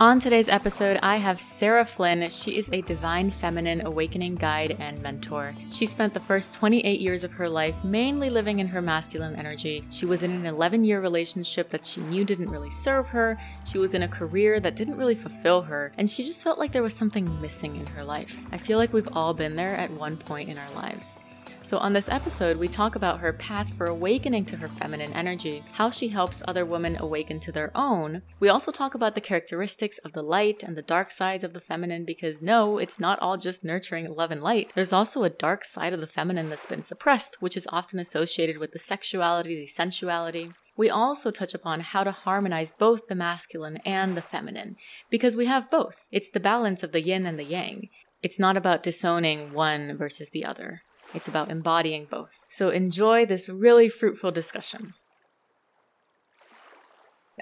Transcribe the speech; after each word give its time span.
On 0.00 0.18
today's 0.18 0.48
episode, 0.48 0.98
I 1.02 1.16
have 1.16 1.38
Sarah 1.38 1.84
Flynn. 1.84 2.26
She 2.30 2.56
is 2.56 2.70
a 2.72 2.80
divine 2.80 3.30
feminine 3.30 3.84
awakening 3.84 4.36
guide 4.36 4.78
and 4.78 5.02
mentor. 5.02 5.54
She 5.70 5.84
spent 5.84 6.14
the 6.14 6.20
first 6.20 6.54
28 6.54 7.00
years 7.00 7.22
of 7.22 7.32
her 7.32 7.50
life 7.50 7.74
mainly 7.84 8.30
living 8.30 8.60
in 8.60 8.68
her 8.68 8.80
masculine 8.80 9.36
energy. 9.36 9.84
She 9.90 10.06
was 10.06 10.22
in 10.22 10.30
an 10.30 10.46
11 10.46 10.86
year 10.86 11.02
relationship 11.02 11.68
that 11.68 11.84
she 11.84 12.00
knew 12.00 12.24
didn't 12.24 12.48
really 12.48 12.70
serve 12.70 13.08
her. 13.08 13.38
She 13.66 13.76
was 13.76 13.92
in 13.92 14.04
a 14.04 14.08
career 14.08 14.58
that 14.60 14.74
didn't 14.74 14.96
really 14.96 15.14
fulfill 15.14 15.60
her, 15.60 15.92
and 15.98 16.08
she 16.08 16.24
just 16.24 16.42
felt 16.42 16.58
like 16.58 16.72
there 16.72 16.82
was 16.82 16.94
something 16.94 17.38
missing 17.42 17.76
in 17.76 17.84
her 17.88 18.02
life. 18.02 18.40
I 18.52 18.56
feel 18.56 18.78
like 18.78 18.94
we've 18.94 19.14
all 19.14 19.34
been 19.34 19.54
there 19.54 19.76
at 19.76 19.90
one 19.90 20.16
point 20.16 20.48
in 20.48 20.56
our 20.56 20.70
lives. 20.74 21.20
So, 21.62 21.76
on 21.76 21.92
this 21.92 22.08
episode, 22.08 22.56
we 22.56 22.68
talk 22.68 22.96
about 22.96 23.20
her 23.20 23.34
path 23.34 23.74
for 23.74 23.86
awakening 23.86 24.46
to 24.46 24.56
her 24.56 24.68
feminine 24.68 25.12
energy, 25.12 25.62
how 25.72 25.90
she 25.90 26.08
helps 26.08 26.42
other 26.48 26.64
women 26.64 26.96
awaken 26.98 27.38
to 27.40 27.52
their 27.52 27.70
own. 27.74 28.22
We 28.40 28.48
also 28.48 28.72
talk 28.72 28.94
about 28.94 29.14
the 29.14 29.20
characteristics 29.20 29.98
of 29.98 30.14
the 30.14 30.22
light 30.22 30.62
and 30.62 30.74
the 30.74 30.82
dark 30.82 31.10
sides 31.10 31.44
of 31.44 31.52
the 31.52 31.60
feminine 31.60 32.06
because 32.06 32.40
no, 32.40 32.78
it's 32.78 32.98
not 32.98 33.18
all 33.20 33.36
just 33.36 33.62
nurturing 33.62 34.08
love 34.08 34.30
and 34.30 34.42
light. 34.42 34.72
There's 34.74 34.92
also 34.92 35.22
a 35.22 35.30
dark 35.30 35.64
side 35.64 35.92
of 35.92 36.00
the 36.00 36.06
feminine 36.06 36.48
that's 36.48 36.66
been 36.66 36.82
suppressed, 36.82 37.36
which 37.40 37.58
is 37.58 37.68
often 37.70 37.98
associated 38.00 38.56
with 38.56 38.72
the 38.72 38.78
sexuality, 38.78 39.54
the 39.54 39.66
sensuality. 39.66 40.52
We 40.78 40.88
also 40.88 41.30
touch 41.30 41.52
upon 41.52 41.80
how 41.80 42.04
to 42.04 42.10
harmonize 42.10 42.70
both 42.70 43.06
the 43.06 43.14
masculine 43.14 43.76
and 43.84 44.16
the 44.16 44.22
feminine, 44.22 44.76
because 45.10 45.36
we 45.36 45.44
have 45.44 45.70
both. 45.70 46.06
It's 46.10 46.30
the 46.30 46.40
balance 46.40 46.82
of 46.82 46.92
the 46.92 47.02
yin 47.02 47.26
and 47.26 47.38
the 47.38 47.44
yang. 47.44 47.90
It's 48.22 48.38
not 48.38 48.56
about 48.56 48.82
disowning 48.82 49.52
one 49.52 49.96
versus 49.98 50.30
the 50.30 50.44
other. 50.46 50.82
It's 51.14 51.28
about 51.28 51.50
embodying 51.50 52.06
both. 52.10 52.38
So 52.48 52.70
enjoy 52.70 53.26
this 53.26 53.48
really 53.48 53.88
fruitful 53.88 54.30
discussion. 54.30 54.94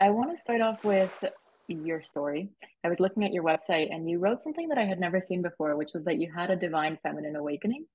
I 0.00 0.10
want 0.10 0.30
to 0.30 0.36
start 0.38 0.60
off 0.60 0.84
with 0.84 1.12
your 1.68 2.02
story. 2.02 2.50
I 2.84 2.88
was 2.88 3.00
looking 3.00 3.24
at 3.24 3.32
your 3.32 3.44
website 3.44 3.94
and 3.94 4.08
you 4.08 4.18
wrote 4.18 4.42
something 4.42 4.68
that 4.68 4.78
I 4.78 4.84
had 4.84 4.98
never 5.00 5.20
seen 5.20 5.42
before, 5.42 5.76
which 5.76 5.92
was 5.92 6.04
that 6.04 6.18
you 6.18 6.30
had 6.32 6.50
a 6.50 6.56
divine 6.56 6.98
feminine 7.02 7.36
awakening. 7.36 7.86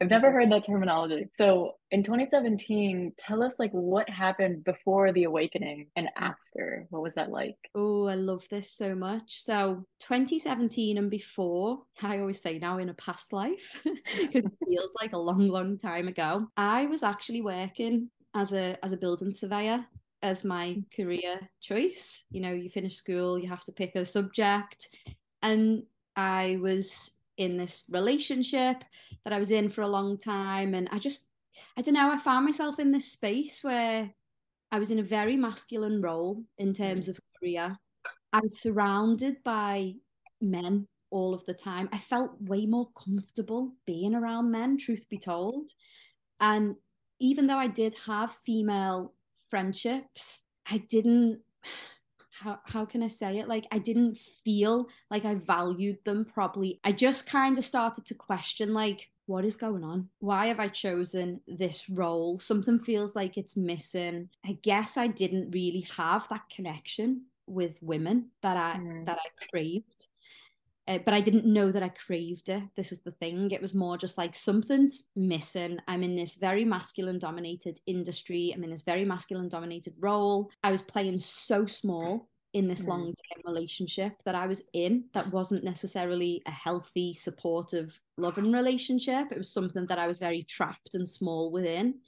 I've 0.00 0.10
never 0.10 0.32
heard 0.32 0.50
that 0.50 0.64
terminology. 0.64 1.28
So 1.32 1.76
in 1.90 2.02
2017, 2.02 3.12
tell 3.16 3.42
us 3.42 3.58
like 3.58 3.70
what 3.72 4.08
happened 4.08 4.64
before 4.64 5.12
the 5.12 5.24
awakening 5.24 5.86
and 5.94 6.08
after. 6.16 6.86
What 6.90 7.02
was 7.02 7.14
that 7.14 7.30
like? 7.30 7.56
Oh, 7.74 8.06
I 8.06 8.14
love 8.14 8.46
this 8.48 8.70
so 8.70 8.94
much. 8.94 9.40
So 9.40 9.84
2017 10.00 10.98
and 10.98 11.10
before, 11.10 11.82
I 12.02 12.18
always 12.18 12.40
say 12.40 12.58
now 12.58 12.78
in 12.78 12.88
a 12.88 12.94
past 12.94 13.32
life, 13.32 13.80
because 13.84 14.44
it 14.44 14.52
feels 14.66 14.94
like 15.00 15.12
a 15.12 15.18
long, 15.18 15.48
long 15.48 15.78
time 15.78 16.08
ago. 16.08 16.48
I 16.56 16.86
was 16.86 17.02
actually 17.02 17.42
working 17.42 18.10
as 18.34 18.52
a 18.52 18.76
as 18.84 18.92
a 18.92 18.96
building 18.96 19.32
surveyor 19.32 19.84
as 20.22 20.44
my 20.44 20.68
mm. 20.68 20.84
career 20.94 21.40
choice. 21.60 22.24
You 22.30 22.40
know, 22.40 22.52
you 22.52 22.70
finish 22.70 22.96
school, 22.96 23.38
you 23.38 23.48
have 23.48 23.64
to 23.64 23.72
pick 23.72 23.94
a 23.94 24.04
subject. 24.04 24.88
And 25.42 25.84
I 26.16 26.58
was 26.60 27.12
in 27.36 27.56
this 27.56 27.84
relationship 27.90 28.84
that 29.24 29.32
I 29.32 29.38
was 29.38 29.50
in 29.50 29.70
for 29.70 29.82
a 29.82 29.88
long 29.88 30.18
time. 30.18 30.74
And 30.74 30.88
I 30.92 30.98
just, 30.98 31.28
I 31.76 31.82
don't 31.82 31.94
know, 31.94 32.10
I 32.10 32.18
found 32.18 32.44
myself 32.44 32.78
in 32.78 32.92
this 32.92 33.10
space 33.10 33.60
where 33.62 34.10
I 34.70 34.78
was 34.78 34.90
in 34.90 34.98
a 34.98 35.04
very 35.04 35.36
masculine 35.36 36.00
role 36.00 36.44
in 36.58 36.72
terms 36.72 37.06
mm. 37.06 37.10
of 37.10 37.20
career. 37.38 37.76
I 38.32 38.40
was 38.40 38.60
surrounded 38.60 39.42
by 39.42 39.94
men 40.40 40.86
all 41.10 41.34
of 41.34 41.44
the 41.44 41.54
time. 41.54 41.88
I 41.92 41.98
felt 41.98 42.40
way 42.40 42.66
more 42.66 42.88
comfortable 42.92 43.74
being 43.86 44.14
around 44.14 44.50
men, 44.50 44.78
truth 44.78 45.08
be 45.08 45.18
told. 45.18 45.70
And 46.38 46.76
even 47.18 47.46
though 47.46 47.58
I 47.58 47.66
did 47.66 47.94
have 48.06 48.32
female 48.32 49.12
friendships, 49.50 50.42
I 50.70 50.78
didn't 50.78 51.40
how 52.40 52.58
how 52.64 52.84
can 52.84 53.02
I 53.02 53.08
say 53.08 53.38
it? 53.38 53.48
Like 53.48 53.66
I 53.70 53.78
didn't 53.78 54.16
feel 54.16 54.88
like 55.10 55.24
I 55.24 55.34
valued 55.34 55.98
them 56.04 56.24
properly. 56.24 56.80
I 56.84 56.92
just 56.92 57.26
kind 57.26 57.58
of 57.58 57.64
started 57.64 58.06
to 58.06 58.14
question 58.14 58.72
like 58.72 59.10
what 59.26 59.44
is 59.44 59.54
going 59.54 59.84
on? 59.84 60.08
Why 60.18 60.46
have 60.46 60.58
I 60.58 60.66
chosen 60.66 61.40
this 61.46 61.88
role? 61.88 62.40
Something 62.40 62.80
feels 62.80 63.14
like 63.14 63.36
it's 63.36 63.56
missing. 63.56 64.28
I 64.44 64.58
guess 64.62 64.96
I 64.96 65.06
didn't 65.06 65.52
really 65.52 65.86
have 65.96 66.26
that 66.30 66.48
connection 66.52 67.26
with 67.46 67.78
women 67.80 68.30
that 68.42 68.56
I 68.56 68.78
mm. 68.78 69.04
that 69.04 69.18
I 69.18 69.46
craved. 69.50 70.08
Uh, 70.90 70.98
but 71.04 71.14
I 71.14 71.20
didn't 71.20 71.46
know 71.46 71.70
that 71.70 71.84
I 71.84 71.88
craved 71.90 72.48
it. 72.48 72.64
This 72.76 72.90
is 72.90 73.02
the 73.02 73.12
thing. 73.12 73.52
It 73.52 73.62
was 73.62 73.76
more 73.76 73.96
just 73.96 74.18
like 74.18 74.34
something's 74.34 75.04
missing. 75.14 75.78
I'm 75.86 76.02
in 76.02 76.16
this 76.16 76.34
very 76.34 76.64
masculine 76.64 77.20
dominated 77.20 77.78
industry. 77.86 78.50
I'm 78.52 78.64
in 78.64 78.70
this 78.70 78.82
very 78.82 79.04
masculine 79.04 79.48
dominated 79.48 79.94
role. 80.00 80.50
I 80.64 80.72
was 80.72 80.82
playing 80.82 81.18
so 81.18 81.64
small 81.66 82.28
in 82.54 82.66
this 82.66 82.82
mm. 82.82 82.88
long 82.88 83.04
term 83.04 83.42
relationship 83.46 84.20
that 84.24 84.34
I 84.34 84.48
was 84.48 84.64
in 84.72 85.04
that 85.14 85.30
wasn't 85.30 85.62
necessarily 85.62 86.42
a 86.46 86.50
healthy, 86.50 87.14
supportive, 87.14 87.96
loving 88.16 88.50
relationship. 88.50 89.28
It 89.30 89.38
was 89.38 89.52
something 89.52 89.86
that 89.86 90.00
I 90.00 90.08
was 90.08 90.18
very 90.18 90.42
trapped 90.42 90.96
and 90.96 91.08
small 91.08 91.52
within. 91.52 92.00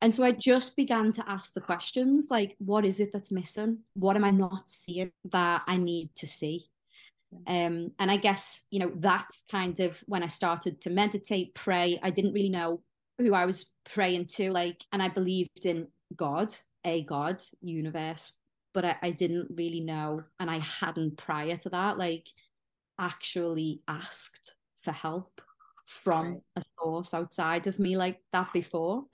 And 0.00 0.14
so 0.14 0.22
I 0.22 0.30
just 0.30 0.76
began 0.76 1.10
to 1.12 1.28
ask 1.28 1.52
the 1.52 1.60
questions 1.60 2.28
like, 2.30 2.54
what 2.58 2.84
is 2.84 3.00
it 3.00 3.10
that's 3.12 3.32
missing? 3.32 3.78
What 3.94 4.14
am 4.14 4.24
I 4.24 4.30
not 4.30 4.70
seeing 4.70 5.10
that 5.32 5.62
I 5.66 5.78
need 5.78 6.10
to 6.16 6.28
see? 6.28 6.68
Um, 7.46 7.92
and 7.98 8.10
I 8.10 8.16
guess, 8.16 8.64
you 8.70 8.80
know, 8.80 8.92
that's 8.96 9.44
kind 9.50 9.78
of 9.80 10.02
when 10.06 10.22
I 10.22 10.28
started 10.28 10.80
to 10.82 10.90
meditate, 10.90 11.54
pray. 11.54 11.98
I 12.02 12.10
didn't 12.10 12.32
really 12.32 12.50
know 12.50 12.82
who 13.18 13.34
I 13.34 13.46
was 13.46 13.70
praying 13.84 14.26
to, 14.26 14.50
like, 14.50 14.84
and 14.92 15.02
I 15.02 15.08
believed 15.08 15.66
in 15.66 15.88
God, 16.16 16.54
a 16.84 17.02
God, 17.02 17.42
universe, 17.60 18.32
but 18.72 18.84
I, 18.84 18.96
I 19.02 19.10
didn't 19.10 19.48
really 19.54 19.80
know. 19.80 20.22
And 20.40 20.50
I 20.50 20.58
hadn't 20.58 21.16
prior 21.16 21.56
to 21.58 21.68
that, 21.70 21.98
like, 21.98 22.28
actually 22.98 23.80
asked 23.88 24.54
for 24.82 24.92
help 24.92 25.40
from 25.84 26.40
a 26.56 26.62
source 26.78 27.12
outside 27.12 27.66
of 27.66 27.78
me 27.78 27.96
like 27.96 28.20
that 28.32 28.50
before 28.52 29.04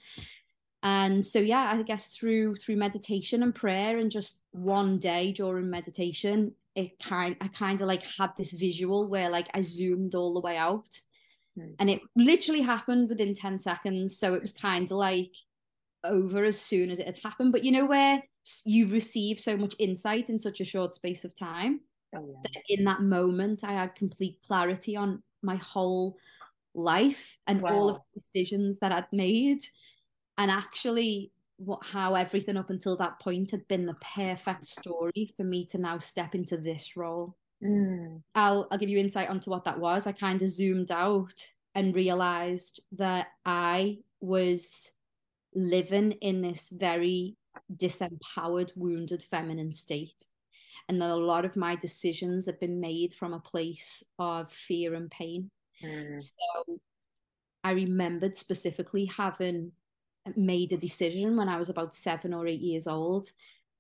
and 0.83 1.25
so 1.25 1.39
yeah 1.39 1.73
i 1.75 1.83
guess 1.83 2.09
through 2.09 2.55
through 2.57 2.77
meditation 2.77 3.43
and 3.43 3.55
prayer 3.55 3.99
and 3.99 4.11
just 4.11 4.41
one 4.53 4.99
day 4.99 5.33
during 5.33 5.69
meditation 5.69 6.53
it 6.75 6.99
kind 7.03 7.37
I 7.41 7.49
kind 7.49 7.81
of 7.81 7.89
like 7.89 8.05
had 8.19 8.31
this 8.37 8.53
visual 8.53 9.09
where 9.09 9.29
like 9.29 9.49
I 9.55 9.61
zoomed 9.61 10.15
all 10.15 10.35
the 10.35 10.41
way 10.41 10.57
out 10.57 11.01
mm. 11.59 11.75
and 11.79 11.91
it 11.91 12.01
literally 12.17 12.61
happened 12.61 13.09
within 13.09 13.35
10 13.35 13.59
seconds 13.59 14.17
so 14.17 14.35
it 14.35 14.43
was 14.43 14.53
kind 14.53 14.85
of 14.85 14.97
like 14.97 15.35
over 16.05 16.45
as 16.45 16.61
soon 16.61 16.91
as 16.91 16.99
it 16.99 17.07
had 17.07 17.19
happened 17.23 17.53
but 17.53 17.65
you 17.65 17.73
know 17.73 17.87
where 17.87 18.23
you 18.65 18.87
receive 18.89 19.39
so 19.39 19.57
much 19.57 19.75
insight 19.79 20.31
in 20.31 20.39
such 20.39 20.61
a 20.61 20.65
short 20.65 20.95
space 20.95 21.25
of 21.25 21.37
time 21.37 21.81
oh, 22.17 22.27
yeah. 22.27 22.51
that 22.55 22.63
in 22.69 22.85
that 22.85 23.03
moment 23.03 23.63
I 23.65 23.73
had 23.73 23.95
complete 23.95 24.39
clarity 24.47 24.97
on 24.97 25.23
my 25.43 25.57
whole 25.57 26.17
life 26.75 27.37
and 27.47 27.61
wow. 27.61 27.71
all 27.71 27.91
of 27.91 27.97
the 27.97 28.21
decisions 28.21 28.79
that 28.79 28.93
I'd 28.93 29.13
made 29.13 29.61
and 30.39 30.51
actually 30.51 31.33
what 31.61 31.85
how 31.85 32.15
everything 32.15 32.57
up 32.57 32.71
until 32.71 32.97
that 32.97 33.21
point 33.21 33.51
had 33.51 33.69
been 33.69 33.85
the 33.85 33.97
perfect 34.15 34.65
story 34.65 35.31
for 35.37 35.45
me 35.45 35.67
to 35.67 35.79
now 35.79 35.99
step 35.99 36.35
into 36.35 36.57
this 36.57 36.97
role. 36.97 37.37
Mm. 37.63 38.23
I'll 38.35 38.67
I'll 38.71 38.79
give 38.79 38.89
you 38.89 38.99
insight 38.99 39.29
onto 39.29 39.51
what 39.51 39.65
that 39.65 39.79
was. 39.79 40.07
I 40.07 40.13
kind 40.13 40.43
of 40.43 40.49
zoomed 40.49 40.91
out 40.91 41.39
and 41.75 41.95
realized 41.95 42.83
that 42.93 43.29
I 43.45 43.99
was 44.21 44.91
living 45.55 46.13
in 46.13 46.41
this 46.41 46.71
very 46.71 47.37
disempowered, 47.77 48.73
wounded 48.75 49.23
feminine 49.23 49.73
state. 49.73 50.25
And 50.89 51.01
that 51.01 51.11
a 51.11 51.15
lot 51.15 51.45
of 51.45 51.57
my 51.57 51.77
decisions 51.77 52.47
had 52.47 52.59
been 52.59 52.81
made 52.81 53.13
from 53.13 53.35
a 53.35 53.41
place 53.41 54.03
of 54.19 54.51
fear 54.51 54.95
and 54.95 55.11
pain. 55.11 55.51
Mm. 55.85 56.21
So 56.21 56.81
I 57.63 57.73
remembered 57.73 58.35
specifically 58.35 59.05
having 59.05 59.73
made 60.37 60.73
a 60.73 60.77
decision 60.77 61.37
when 61.37 61.49
I 61.49 61.57
was 61.57 61.69
about 61.69 61.95
seven 61.95 62.35
or 62.35 62.47
eight 62.47 62.61
years 62.61 62.87
old 62.87 63.31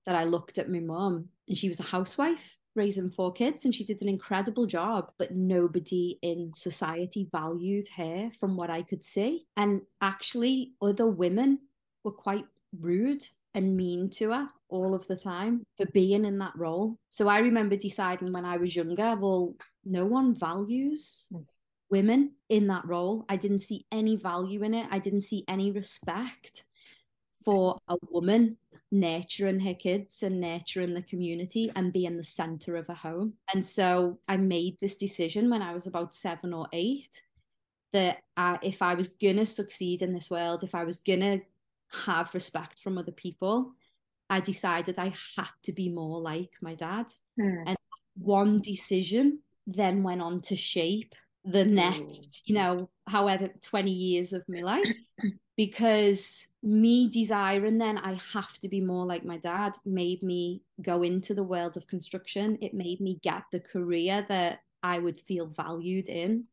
that 0.06 0.14
I 0.14 0.24
looked 0.24 0.58
at 0.58 0.70
my 0.70 0.80
mum 0.80 1.28
and 1.48 1.56
she 1.56 1.68
was 1.68 1.80
a 1.80 1.84
housewife 1.84 2.58
raising 2.74 3.10
four 3.10 3.32
kids 3.32 3.64
and 3.64 3.74
she 3.74 3.84
did 3.84 4.00
an 4.02 4.08
incredible 4.08 4.66
job, 4.66 5.12
but 5.18 5.34
nobody 5.34 6.18
in 6.22 6.52
society 6.54 7.28
valued 7.30 7.86
her 7.96 8.30
from 8.38 8.56
what 8.56 8.70
I 8.70 8.82
could 8.82 9.04
see. 9.04 9.46
And 9.56 9.82
actually, 10.00 10.72
other 10.80 11.06
women 11.06 11.58
were 12.04 12.12
quite 12.12 12.46
rude 12.78 13.22
and 13.54 13.76
mean 13.76 14.08
to 14.10 14.30
her 14.30 14.48
all 14.68 14.94
of 14.94 15.06
the 15.08 15.16
time 15.16 15.64
for 15.76 15.86
being 15.86 16.24
in 16.24 16.38
that 16.38 16.56
role. 16.56 16.96
So 17.08 17.28
I 17.28 17.40
remember 17.40 17.76
deciding 17.76 18.32
when 18.32 18.44
I 18.44 18.56
was 18.56 18.76
younger, 18.76 19.16
well, 19.16 19.56
no 19.84 20.06
one 20.06 20.34
values 20.34 21.26
hmm 21.32 21.42
women 21.90 22.32
in 22.48 22.66
that 22.68 22.86
role. 22.86 23.24
I 23.28 23.36
didn't 23.36 23.60
see 23.60 23.86
any 23.90 24.16
value 24.16 24.62
in 24.62 24.74
it. 24.74 24.86
I 24.90 24.98
didn't 24.98 25.22
see 25.22 25.44
any 25.48 25.70
respect 25.72 26.64
for 27.44 27.78
a 27.88 27.96
woman 28.10 28.56
nurturing 28.92 29.60
her 29.60 29.74
kids 29.74 30.22
and 30.22 30.40
nurturing 30.40 30.94
the 30.94 31.02
community 31.02 31.70
and 31.76 31.92
being 31.92 32.16
the 32.16 32.24
center 32.24 32.76
of 32.76 32.88
a 32.88 32.94
home. 32.94 33.34
And 33.52 33.64
so 33.64 34.18
I 34.28 34.36
made 34.36 34.76
this 34.80 34.96
decision 34.96 35.48
when 35.48 35.62
I 35.62 35.72
was 35.72 35.86
about 35.86 36.14
seven 36.14 36.52
or 36.52 36.66
eight 36.72 37.22
that 37.92 38.18
I, 38.36 38.58
if 38.62 38.82
I 38.82 38.94
was 38.94 39.08
gonna 39.08 39.46
succeed 39.46 40.02
in 40.02 40.12
this 40.12 40.30
world, 40.30 40.62
if 40.62 40.74
I 40.74 40.84
was 40.84 40.98
gonna 40.98 41.40
have 42.06 42.34
respect 42.34 42.78
from 42.78 42.98
other 42.98 43.12
people, 43.12 43.72
I 44.28 44.40
decided 44.40 44.98
I 44.98 45.12
had 45.36 45.50
to 45.64 45.72
be 45.72 45.88
more 45.88 46.20
like 46.20 46.52
my 46.60 46.74
dad. 46.74 47.06
Hmm. 47.38 47.62
And 47.66 47.76
one 48.16 48.60
decision 48.60 49.40
then 49.66 50.02
went 50.02 50.22
on 50.22 50.40
to 50.42 50.56
shape 50.56 51.14
the 51.44 51.64
mm. 51.64 51.70
next, 51.70 52.42
you 52.44 52.54
know, 52.54 52.90
however 53.06 53.50
20 53.62 53.90
years 53.90 54.32
of 54.32 54.42
my 54.48 54.60
life. 54.60 54.90
because 55.56 56.46
me 56.62 57.08
desiring 57.10 57.76
then 57.76 57.98
I 57.98 58.18
have 58.32 58.58
to 58.60 58.68
be 58.68 58.80
more 58.80 59.04
like 59.04 59.24
my 59.26 59.36
dad 59.36 59.72
made 59.84 60.22
me 60.22 60.62
go 60.80 61.02
into 61.02 61.34
the 61.34 61.42
world 61.42 61.76
of 61.76 61.86
construction. 61.86 62.56
It 62.62 62.72
made 62.72 63.00
me 63.00 63.18
get 63.22 63.42
the 63.52 63.60
career 63.60 64.24
that 64.28 64.60
I 64.82 64.98
would 64.98 65.18
feel 65.18 65.46
valued 65.46 66.08
in 66.08 66.44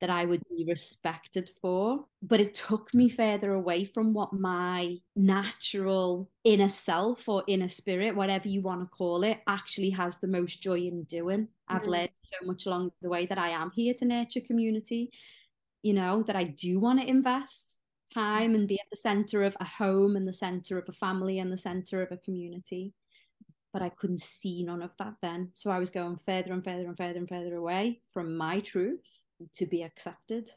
that 0.00 0.10
I 0.10 0.24
would 0.24 0.42
be 0.48 0.64
respected 0.68 1.50
for. 1.60 2.04
But 2.22 2.40
it 2.40 2.54
took 2.54 2.92
me 2.92 3.08
further 3.08 3.52
away 3.52 3.84
from 3.84 4.12
what 4.12 4.32
my 4.32 4.98
natural 5.16 6.30
inner 6.42 6.68
self 6.68 7.28
or 7.28 7.44
inner 7.46 7.68
spirit, 7.68 8.16
whatever 8.16 8.48
you 8.48 8.60
want 8.60 8.80
to 8.80 8.96
call 8.96 9.24
it, 9.24 9.40
actually 9.46 9.90
has 9.90 10.18
the 10.18 10.28
most 10.28 10.62
joy 10.62 10.78
in 10.78 11.04
doing. 11.04 11.42
Mm-hmm. 11.42 11.76
I've 11.76 11.86
learned 11.86 12.10
so 12.24 12.46
much 12.46 12.66
along 12.66 12.92
the 13.02 13.08
way 13.08 13.26
that 13.26 13.38
I 13.38 13.50
am 13.50 13.70
here 13.74 13.94
to 13.94 14.04
nurture 14.04 14.40
community, 14.40 15.10
you 15.82 15.94
know, 15.94 16.22
that 16.26 16.36
I 16.36 16.44
do 16.44 16.80
want 16.80 17.00
to 17.00 17.08
invest 17.08 17.78
time 18.12 18.54
and 18.54 18.68
be 18.68 18.74
at 18.74 18.90
the 18.90 18.96
center 18.96 19.42
of 19.42 19.56
a 19.60 19.64
home 19.64 20.16
and 20.16 20.28
the 20.28 20.32
center 20.32 20.78
of 20.78 20.88
a 20.88 20.92
family 20.92 21.38
and 21.38 21.50
the 21.50 21.56
center 21.56 22.02
of 22.02 22.12
a 22.12 22.18
community 22.18 22.92
but 23.72 23.82
I 23.82 23.88
couldn't 23.88 24.20
see 24.20 24.62
none 24.62 24.82
of 24.82 24.96
that 24.98 25.14
then. 25.20 25.48
So 25.52 25.72
I 25.72 25.80
was 25.80 25.90
going 25.90 26.16
further 26.16 26.52
and 26.52 26.62
further 26.62 26.86
and 26.86 26.96
further 26.96 27.18
and 27.18 27.28
further 27.28 27.56
away 27.56 28.02
from 28.08 28.36
my 28.36 28.60
truth 28.60 29.23
to 29.54 29.66
be 29.66 29.82
accepted 29.82 30.48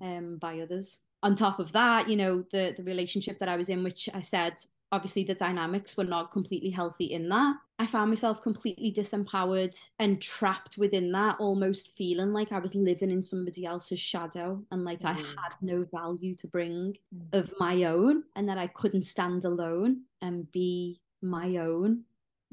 um, 0.00 0.38
by 0.38 0.60
others. 0.60 1.00
On 1.22 1.34
top 1.34 1.58
of 1.58 1.72
that, 1.72 2.08
you 2.08 2.16
know, 2.16 2.44
the 2.52 2.74
the 2.76 2.84
relationship 2.84 3.38
that 3.38 3.48
I 3.48 3.56
was 3.56 3.68
in, 3.68 3.82
which 3.82 4.08
I 4.14 4.20
said 4.20 4.54
obviously 4.90 5.24
the 5.24 5.34
dynamics 5.34 5.96
were 5.96 6.04
not 6.04 6.32
completely 6.32 6.70
healthy 6.70 7.06
in 7.06 7.28
that. 7.28 7.56
I 7.78 7.86
found 7.86 8.10
myself 8.10 8.42
completely 8.42 8.92
disempowered 8.92 9.78
and 9.98 10.20
trapped 10.20 10.78
within 10.78 11.12
that, 11.12 11.36
almost 11.38 11.96
feeling 11.96 12.32
like 12.32 12.52
I 12.52 12.58
was 12.58 12.74
living 12.74 13.10
in 13.10 13.22
somebody 13.22 13.64
else's 13.64 14.00
shadow 14.00 14.62
and 14.70 14.84
like 14.84 15.00
mm. 15.00 15.10
I 15.10 15.12
had 15.12 15.52
no 15.60 15.84
value 15.84 16.34
to 16.36 16.46
bring 16.46 16.96
mm. 17.14 17.38
of 17.38 17.52
my 17.60 17.84
own 17.84 18.24
and 18.34 18.48
that 18.48 18.58
I 18.58 18.66
couldn't 18.66 19.04
stand 19.04 19.44
alone 19.44 20.02
and 20.22 20.50
be 20.50 21.00
my 21.22 21.56
own, 21.58 22.04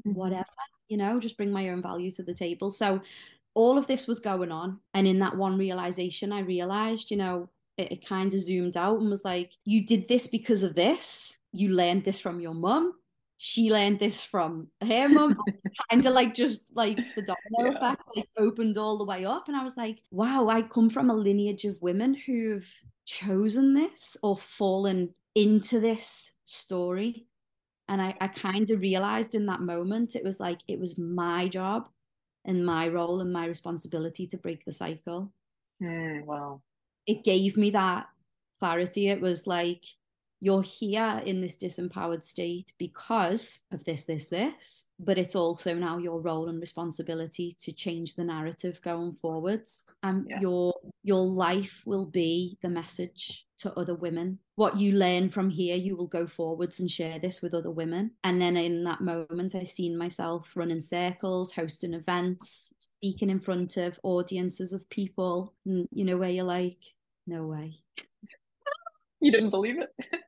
mm. 0.06 0.14
whatever, 0.14 0.44
you 0.88 0.96
know, 0.96 1.18
just 1.18 1.36
bring 1.36 1.50
my 1.50 1.70
own 1.70 1.82
value 1.82 2.12
to 2.12 2.22
the 2.22 2.34
table. 2.34 2.70
So 2.70 3.00
all 3.56 3.78
of 3.78 3.86
this 3.86 4.06
was 4.06 4.20
going 4.20 4.52
on. 4.52 4.78
And 4.92 5.08
in 5.08 5.18
that 5.20 5.36
one 5.36 5.56
realization, 5.56 6.30
I 6.30 6.40
realized, 6.40 7.10
you 7.10 7.16
know, 7.16 7.48
it, 7.78 7.90
it 7.90 8.06
kind 8.06 8.32
of 8.32 8.38
zoomed 8.38 8.76
out 8.76 9.00
and 9.00 9.08
was 9.08 9.24
like, 9.24 9.50
you 9.64 9.84
did 9.84 10.06
this 10.08 10.26
because 10.26 10.62
of 10.62 10.74
this. 10.74 11.38
You 11.52 11.70
learned 11.70 12.04
this 12.04 12.20
from 12.20 12.38
your 12.38 12.52
mum. 12.52 12.92
She 13.38 13.70
learned 13.70 13.98
this 13.98 14.22
from 14.22 14.68
her 14.82 15.08
mum. 15.08 15.38
kind 15.90 16.04
of 16.04 16.12
like 16.12 16.34
just 16.34 16.76
like 16.76 16.98
the 17.16 17.22
domino 17.22 17.72
yeah. 17.72 17.76
effect, 17.78 18.02
like 18.14 18.28
opened 18.36 18.76
all 18.76 18.98
the 18.98 19.06
way 19.06 19.24
up. 19.24 19.48
And 19.48 19.56
I 19.56 19.64
was 19.64 19.76
like, 19.78 20.00
wow, 20.10 20.48
I 20.48 20.60
come 20.60 20.90
from 20.90 21.08
a 21.08 21.14
lineage 21.14 21.64
of 21.64 21.80
women 21.80 22.12
who've 22.12 22.70
chosen 23.06 23.72
this 23.72 24.18
or 24.22 24.36
fallen 24.36 25.14
into 25.34 25.80
this 25.80 26.34
story. 26.44 27.26
And 27.88 28.02
I, 28.02 28.14
I 28.20 28.28
kind 28.28 28.70
of 28.70 28.82
realized 28.82 29.34
in 29.34 29.46
that 29.46 29.60
moment, 29.60 30.14
it 30.14 30.24
was 30.24 30.40
like, 30.40 30.60
it 30.68 30.78
was 30.78 30.98
my 30.98 31.48
job 31.48 31.88
and 32.46 32.64
my 32.64 32.88
role 32.88 33.20
and 33.20 33.32
my 33.32 33.46
responsibility 33.46 34.26
to 34.28 34.38
break 34.38 34.64
the 34.64 34.72
cycle. 34.72 35.32
Mm, 35.82 36.24
wow. 36.24 36.62
It 37.06 37.24
gave 37.24 37.56
me 37.56 37.70
that 37.70 38.06
clarity. 38.58 39.08
It 39.08 39.20
was 39.20 39.46
like, 39.46 39.84
you're 40.40 40.62
here 40.62 41.22
in 41.24 41.40
this 41.40 41.56
disempowered 41.56 42.22
state 42.22 42.72
because 42.78 43.60
of 43.72 43.82
this, 43.84 44.04
this, 44.04 44.28
this, 44.28 44.90
but 44.98 45.18
it's 45.18 45.34
also 45.34 45.74
now 45.74 45.98
your 45.98 46.20
role 46.20 46.48
and 46.48 46.60
responsibility 46.60 47.56
to 47.62 47.72
change 47.72 48.14
the 48.14 48.24
narrative 48.24 48.80
going 48.82 49.14
forwards. 49.14 49.84
And 50.02 50.26
yeah. 50.28 50.40
your 50.40 50.74
your 51.02 51.24
life 51.24 51.82
will 51.86 52.06
be 52.06 52.58
the 52.62 52.68
message 52.68 53.46
to 53.58 53.72
other 53.74 53.94
women. 53.94 54.38
What 54.56 54.76
you 54.78 54.92
learn 54.92 55.30
from 55.30 55.48
here, 55.48 55.76
you 55.76 55.96
will 55.96 56.06
go 56.06 56.26
forwards 56.26 56.80
and 56.80 56.90
share 56.90 57.18
this 57.18 57.40
with 57.40 57.54
other 57.54 57.70
women. 57.70 58.10
And 58.24 58.40
then 58.40 58.56
in 58.56 58.84
that 58.84 59.00
moment, 59.00 59.54
I 59.54 59.62
seen 59.62 59.96
myself 59.96 60.52
running 60.56 60.80
circles, 60.80 61.52
hosting 61.52 61.94
events, 61.94 62.74
speaking 62.78 63.30
in 63.30 63.38
front 63.38 63.78
of 63.78 63.98
audiences 64.02 64.72
of 64.72 64.88
people, 64.90 65.54
and 65.64 65.88
you 65.90 66.04
know, 66.04 66.18
where 66.18 66.30
you're 66.30 66.44
like, 66.44 66.78
no 67.26 67.46
way. 67.46 67.78
you 69.20 69.32
didn't 69.32 69.50
believe 69.50 69.78
it. 69.78 70.20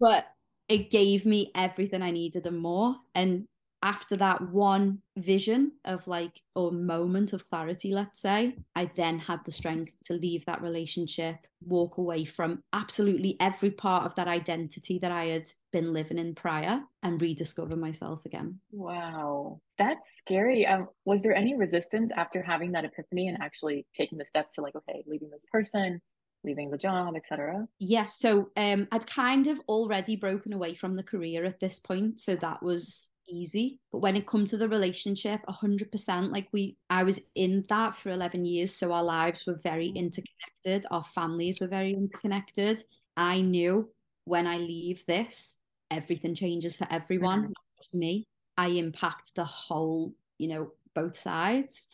but 0.00 0.26
it 0.68 0.90
gave 0.90 1.26
me 1.26 1.50
everything 1.54 2.02
I 2.02 2.10
needed 2.10 2.46
and 2.46 2.58
more. 2.58 2.96
And 3.14 3.46
after 3.82 4.16
that 4.16 4.50
one 4.50 5.00
vision 5.16 5.72
of 5.84 6.06
like 6.06 6.40
or 6.54 6.70
moment 6.70 7.32
of 7.32 7.48
clarity 7.48 7.92
let's 7.92 8.20
say 8.20 8.54
i 8.76 8.84
then 8.96 9.18
had 9.18 9.40
the 9.44 9.52
strength 9.52 9.94
to 10.04 10.14
leave 10.14 10.44
that 10.44 10.60
relationship 10.60 11.46
walk 11.62 11.96
away 11.96 12.24
from 12.24 12.62
absolutely 12.72 13.36
every 13.40 13.70
part 13.70 14.04
of 14.04 14.14
that 14.14 14.28
identity 14.28 14.98
that 14.98 15.10
i 15.12 15.24
had 15.24 15.50
been 15.72 15.92
living 15.92 16.18
in 16.18 16.34
prior 16.34 16.80
and 17.02 17.22
rediscover 17.22 17.76
myself 17.76 18.26
again. 18.26 18.58
Wow. 18.72 19.60
That's 19.78 20.16
scary. 20.18 20.66
Um, 20.66 20.88
was 21.04 21.22
there 21.22 21.34
any 21.34 21.54
resistance 21.54 22.10
after 22.16 22.42
having 22.42 22.72
that 22.72 22.84
epiphany 22.84 23.28
and 23.28 23.40
actually 23.40 23.86
taking 23.94 24.18
the 24.18 24.24
steps 24.24 24.54
to 24.54 24.62
like 24.62 24.74
okay 24.74 25.04
leaving 25.06 25.30
this 25.30 25.46
person 25.50 26.00
leaving 26.44 26.70
the 26.70 26.78
job, 26.78 27.16
etc. 27.16 27.66
Yes. 27.78 28.18
So 28.18 28.50
um, 28.56 28.88
I'd 28.92 29.06
kind 29.06 29.46
of 29.46 29.60
already 29.68 30.16
broken 30.16 30.52
away 30.52 30.74
from 30.74 30.96
the 30.96 31.02
career 31.02 31.44
at 31.44 31.60
this 31.60 31.78
point. 31.78 32.20
So 32.20 32.36
that 32.36 32.62
was 32.62 33.10
easy. 33.28 33.78
But 33.92 33.98
when 33.98 34.16
it 34.16 34.26
come 34.26 34.46
to 34.46 34.56
the 34.56 34.68
relationship, 34.68 35.40
100%, 35.48 36.32
like 36.32 36.48
we, 36.52 36.76
I 36.88 37.02
was 37.04 37.20
in 37.34 37.64
that 37.68 37.94
for 37.94 38.10
11 38.10 38.44
years. 38.44 38.74
So 38.74 38.92
our 38.92 39.04
lives 39.04 39.44
were 39.46 39.58
very 39.62 39.88
interconnected. 39.88 40.86
Our 40.90 41.04
families 41.04 41.60
were 41.60 41.68
very 41.68 41.92
interconnected. 41.92 42.82
I 43.16 43.40
knew 43.40 43.90
when 44.24 44.46
I 44.46 44.58
leave 44.58 45.04
this, 45.06 45.58
everything 45.90 46.34
changes 46.34 46.76
for 46.76 46.86
everyone, 46.90 47.40
mm-hmm. 47.40 47.48
not 47.48 47.76
just 47.78 47.94
me. 47.94 48.26
I 48.56 48.68
impact 48.68 49.34
the 49.34 49.44
whole, 49.44 50.14
you 50.38 50.48
know, 50.48 50.72
both 50.94 51.16
sides. 51.16 51.88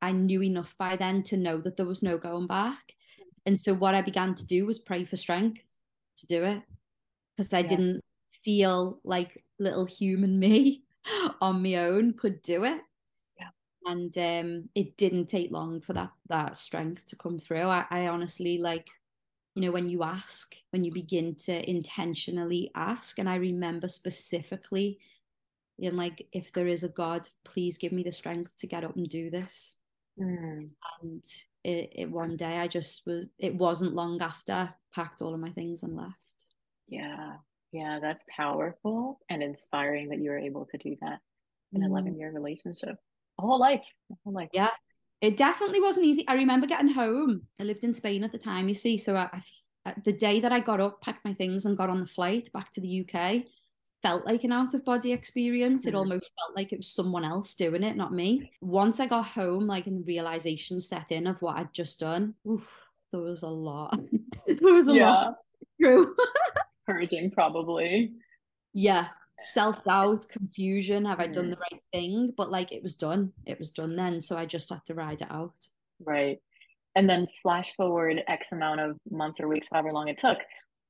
I 0.00 0.12
knew 0.12 0.42
enough 0.42 0.76
by 0.78 0.96
then 0.96 1.22
to 1.24 1.36
know 1.36 1.58
that 1.58 1.76
there 1.76 1.86
was 1.86 2.02
no 2.02 2.18
going 2.18 2.46
back. 2.46 2.94
And 3.46 3.58
so 3.58 3.74
what 3.74 3.94
I 3.94 4.02
began 4.02 4.34
to 4.34 4.46
do 4.46 4.66
was 4.66 4.78
pray 4.78 5.04
for 5.04 5.16
strength 5.16 5.80
to 6.16 6.26
do 6.26 6.44
it 6.44 6.62
because 7.36 7.52
I 7.52 7.60
yeah. 7.60 7.68
didn't 7.68 8.00
feel 8.42 9.00
like 9.04 9.44
little 9.58 9.84
human 9.84 10.38
me 10.38 10.84
on 11.40 11.62
my 11.62 11.76
own 11.76 12.14
could 12.14 12.42
do 12.42 12.64
it. 12.64 12.80
Yeah. 13.38 13.50
And 13.84 14.16
um, 14.18 14.68
it 14.74 14.96
didn't 14.96 15.26
take 15.26 15.50
long 15.50 15.80
for 15.80 15.92
that 15.94 16.10
that 16.28 16.56
strength 16.56 17.06
to 17.08 17.16
come 17.16 17.38
through. 17.38 17.62
I, 17.62 17.84
I 17.90 18.06
honestly 18.08 18.58
like, 18.58 18.88
you 19.54 19.62
know, 19.62 19.72
when 19.72 19.88
you 19.88 20.02
ask, 20.02 20.54
when 20.70 20.84
you 20.84 20.92
begin 20.92 21.36
to 21.46 21.70
intentionally 21.70 22.70
ask, 22.74 23.18
and 23.18 23.28
I 23.28 23.36
remember 23.36 23.88
specifically 23.88 24.98
in 25.78 25.96
like, 25.96 26.26
if 26.32 26.52
there 26.52 26.68
is 26.68 26.84
a 26.84 26.88
God, 26.88 27.28
please 27.44 27.78
give 27.78 27.92
me 27.92 28.02
the 28.02 28.12
strength 28.12 28.56
to 28.58 28.66
get 28.66 28.84
up 28.84 28.96
and 28.96 29.08
do 29.08 29.30
this. 29.30 29.76
Mm. 30.20 30.70
And 31.02 31.24
it, 31.64 31.92
it 31.94 32.10
one 32.10 32.36
day 32.36 32.58
I 32.58 32.68
just 32.68 33.02
was 33.06 33.28
it 33.38 33.54
wasn't 33.54 33.94
long 33.94 34.20
after 34.22 34.74
packed 34.94 35.22
all 35.22 35.34
of 35.34 35.40
my 35.40 35.50
things 35.50 35.82
and 35.82 35.96
left. 35.96 36.14
Yeah. 36.88 37.36
Yeah, 37.72 37.98
that's 38.00 38.24
powerful 38.34 39.18
and 39.28 39.42
inspiring 39.42 40.10
that 40.10 40.20
you 40.20 40.30
were 40.30 40.38
able 40.38 40.66
to 40.66 40.78
do 40.78 40.96
that 41.00 41.18
in 41.72 41.82
an 41.82 41.88
mm. 41.88 41.92
11 41.92 42.16
year 42.16 42.30
relationship. 42.32 42.96
A 43.38 43.42
whole 43.42 43.58
life. 43.58 43.84
A 44.12 44.14
whole 44.22 44.32
life. 44.32 44.50
Yeah. 44.52 44.70
It 45.20 45.36
definitely 45.36 45.80
wasn't 45.80 46.06
easy. 46.06 46.24
I 46.28 46.34
remember 46.34 46.66
getting 46.66 46.92
home. 46.92 47.48
I 47.58 47.64
lived 47.64 47.82
in 47.82 47.94
Spain 47.94 48.22
at 48.22 48.30
the 48.30 48.38
time, 48.38 48.68
you 48.68 48.74
see. 48.74 48.98
So 48.98 49.16
I, 49.16 49.40
I, 49.84 49.94
the 50.04 50.12
day 50.12 50.40
that 50.40 50.52
I 50.52 50.60
got 50.60 50.80
up, 50.80 51.00
packed 51.00 51.24
my 51.24 51.32
things, 51.32 51.64
and 51.64 51.76
got 51.76 51.90
on 51.90 52.00
the 52.00 52.06
flight 52.06 52.48
back 52.52 52.70
to 52.72 52.80
the 52.80 53.00
UK, 53.00 53.44
felt 54.04 54.26
like 54.26 54.44
an 54.44 54.52
out 54.52 54.74
of 54.74 54.84
body 54.84 55.12
experience. 55.12 55.86
It 55.86 55.90
mm-hmm. 55.90 55.98
almost 55.98 56.30
felt 56.38 56.54
like 56.54 56.74
it 56.74 56.80
was 56.80 56.92
someone 56.92 57.24
else 57.24 57.54
doing 57.54 57.82
it, 57.82 57.96
not 57.96 58.12
me. 58.12 58.52
Once 58.60 59.00
I 59.00 59.06
got 59.06 59.24
home, 59.24 59.66
like, 59.66 59.86
and 59.86 60.00
the 60.00 60.06
realization 60.06 60.78
set 60.78 61.10
in 61.10 61.26
of 61.26 61.40
what 61.40 61.56
I'd 61.56 61.72
just 61.72 62.00
done, 62.00 62.34
oof, 62.46 62.68
there 63.12 63.22
was 63.22 63.42
a 63.42 63.48
lot. 63.48 63.98
there 64.46 64.74
was 64.74 64.88
a 64.88 64.94
yeah. 64.94 65.10
lot. 65.10 65.36
True. 65.80 66.14
Purging, 66.86 67.30
probably. 67.30 68.12
Yeah. 68.74 69.08
Self 69.42 69.82
doubt, 69.84 70.28
confusion. 70.28 71.06
Have 71.06 71.18
mm. 71.18 71.22
I 71.22 71.26
done 71.28 71.48
the 71.48 71.56
mm-hmm. 71.56 71.74
right 71.74 71.82
thing? 71.94 72.34
But 72.36 72.50
like, 72.50 72.72
it 72.72 72.82
was 72.82 72.92
done. 72.92 73.32
It 73.46 73.58
was 73.58 73.70
done 73.70 73.96
then. 73.96 74.20
So 74.20 74.36
I 74.36 74.44
just 74.44 74.68
had 74.68 74.84
to 74.86 74.94
ride 74.94 75.22
it 75.22 75.30
out. 75.30 75.54
Right. 76.04 76.42
And 76.94 77.08
then 77.08 77.26
flash 77.42 77.74
forward 77.74 78.22
X 78.28 78.52
amount 78.52 78.80
of 78.80 78.98
months 79.10 79.40
or 79.40 79.48
weeks, 79.48 79.68
however 79.72 79.92
long 79.92 80.08
it 80.08 80.18
took 80.18 80.38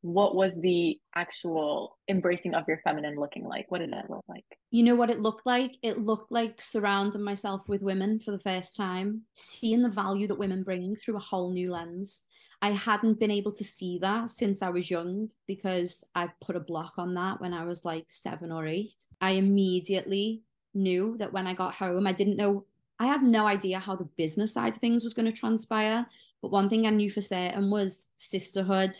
what 0.04 0.34
was 0.34 0.54
the 0.61 1.00
actual 1.14 1.96
embracing 2.11 2.54
of 2.54 2.68
your 2.68 2.78
feminine 2.84 3.16
looking 3.16 3.42
like? 3.42 3.70
What 3.70 3.78
did 3.78 3.94
that 3.94 4.11
look 4.11 4.23
like? 4.28 4.44
You 4.70 4.82
know 4.82 4.94
what 4.94 5.08
it 5.08 5.23
looked 5.23 5.46
like? 5.46 5.78
It 5.82 5.99
looked 5.99 6.30
like 6.30 6.61
surrounding 6.61 7.23
myself 7.23 7.70
with 7.70 7.80
women 7.80 8.20
for 8.20 8.30
the 8.30 8.38
first 8.38 8.76
time, 8.76 9.23
seeing 9.32 9.80
the 9.80 9.88
value 9.88 10.26
that 10.26 10.38
women 10.38 10.62
bring 10.62 10.94
through 10.94 11.16
a 11.16 11.20
whole 11.20 11.50
new 11.50 11.73
lens. 11.73 12.25
I 12.61 12.73
hadn't 12.73 13.18
been 13.18 13.30
able 13.30 13.52
to 13.52 13.64
see 13.64 13.99
that 14.02 14.30
since 14.30 14.61
I 14.61 14.68
was 14.68 14.90
young 14.90 15.30
because 15.46 16.04
I 16.14 16.28
put 16.38 16.56
a 16.56 16.61
block 16.61 16.99
on 16.99 17.14
that 17.14 17.40
when 17.40 17.54
I 17.54 17.64
was 17.64 17.87
like 17.87 18.04
seven 18.11 18.52
or 18.52 18.66
eight. 18.66 19.06
I 19.23 19.30
immediately 19.30 20.42
knew 20.75 21.16
that 21.16 21.32
when 21.32 21.46
I 21.46 21.54
got 21.54 21.76
home, 21.76 22.06
I 22.06 22.12
didn't 22.12 22.37
know 22.37 22.66
I 22.99 23.06
had 23.06 23.23
no 23.23 23.46
idea 23.46 23.78
how 23.78 23.96
the 23.96 24.04
business 24.04 24.52
side 24.52 24.75
of 24.75 24.80
things 24.80 25.02
was 25.02 25.14
going 25.14 25.26
to 25.26 25.32
transpire. 25.32 26.06
But 26.42 26.50
one 26.50 26.68
thing 26.68 26.87
I 26.87 26.90
knew 26.90 27.11
for 27.11 27.23
certain 27.23 27.70
was 27.70 28.11
sisterhood 28.18 28.99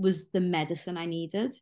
was 0.00 0.30
the 0.30 0.40
medicine 0.40 0.96
I 0.96 1.06
needed. 1.06 1.54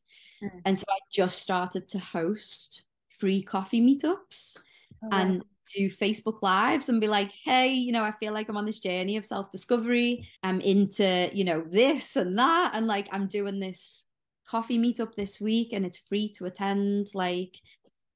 Mm. 0.43 0.51
And 0.65 0.79
so 0.79 0.85
I 0.89 0.99
just 1.13 1.43
started 1.43 1.89
to 1.91 1.99
host 1.99 2.85
free 3.09 3.43
coffee 3.43 3.81
meetups 3.81 4.59
oh, 5.03 5.09
and 5.13 5.43
do 5.75 5.89
Facebook 5.89 6.43
lives 6.43 6.89
and 6.89 7.01
be 7.01 7.09
like, 7.09 7.33
hey, 7.45 7.69
you 7.69 7.93
know, 7.93 8.05
I 8.05 8.13
feel 8.13 8.33
like 8.33 8.49
I'm 8.49 8.57
on 8.57 8.67
this 8.67 8.81
journey 8.81 9.17
of 9.17 9.27
self 9.27 9.51
discovery. 9.51 10.29
I'm 10.43 10.61
into, 10.61 11.31
you 11.33 11.45
know, 11.45 11.63
this 11.69 12.17
and 12.17 12.39
that. 12.39 12.73
And 12.75 12.87
like, 12.87 13.09
I'm 13.13 13.27
doing 13.27 13.61
this 13.61 14.07
coffee 14.47 14.79
meetup 14.79 15.15
this 15.15 15.41
week 15.41 15.73
and 15.73 15.85
it's 15.85 15.99
free 15.99 16.31
to 16.37 16.47
attend. 16.47 17.09
Like, 17.15 17.57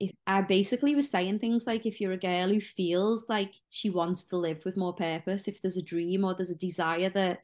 if 0.00 0.10
I 0.26 0.42
basically 0.42 0.94
was 0.94 1.10
saying 1.10 1.38
things 1.38 1.66
like 1.66 1.86
if 1.86 2.00
you're 2.00 2.12
a 2.12 2.16
girl 2.16 2.48
who 2.48 2.60
feels 2.60 3.28
like 3.28 3.52
she 3.70 3.90
wants 3.90 4.24
to 4.24 4.36
live 4.36 4.64
with 4.64 4.76
more 4.76 4.94
purpose, 4.94 5.46
if 5.46 5.60
there's 5.60 5.76
a 5.76 5.82
dream 5.82 6.24
or 6.24 6.34
there's 6.34 6.50
a 6.50 6.56
desire 6.56 7.10
that 7.10 7.40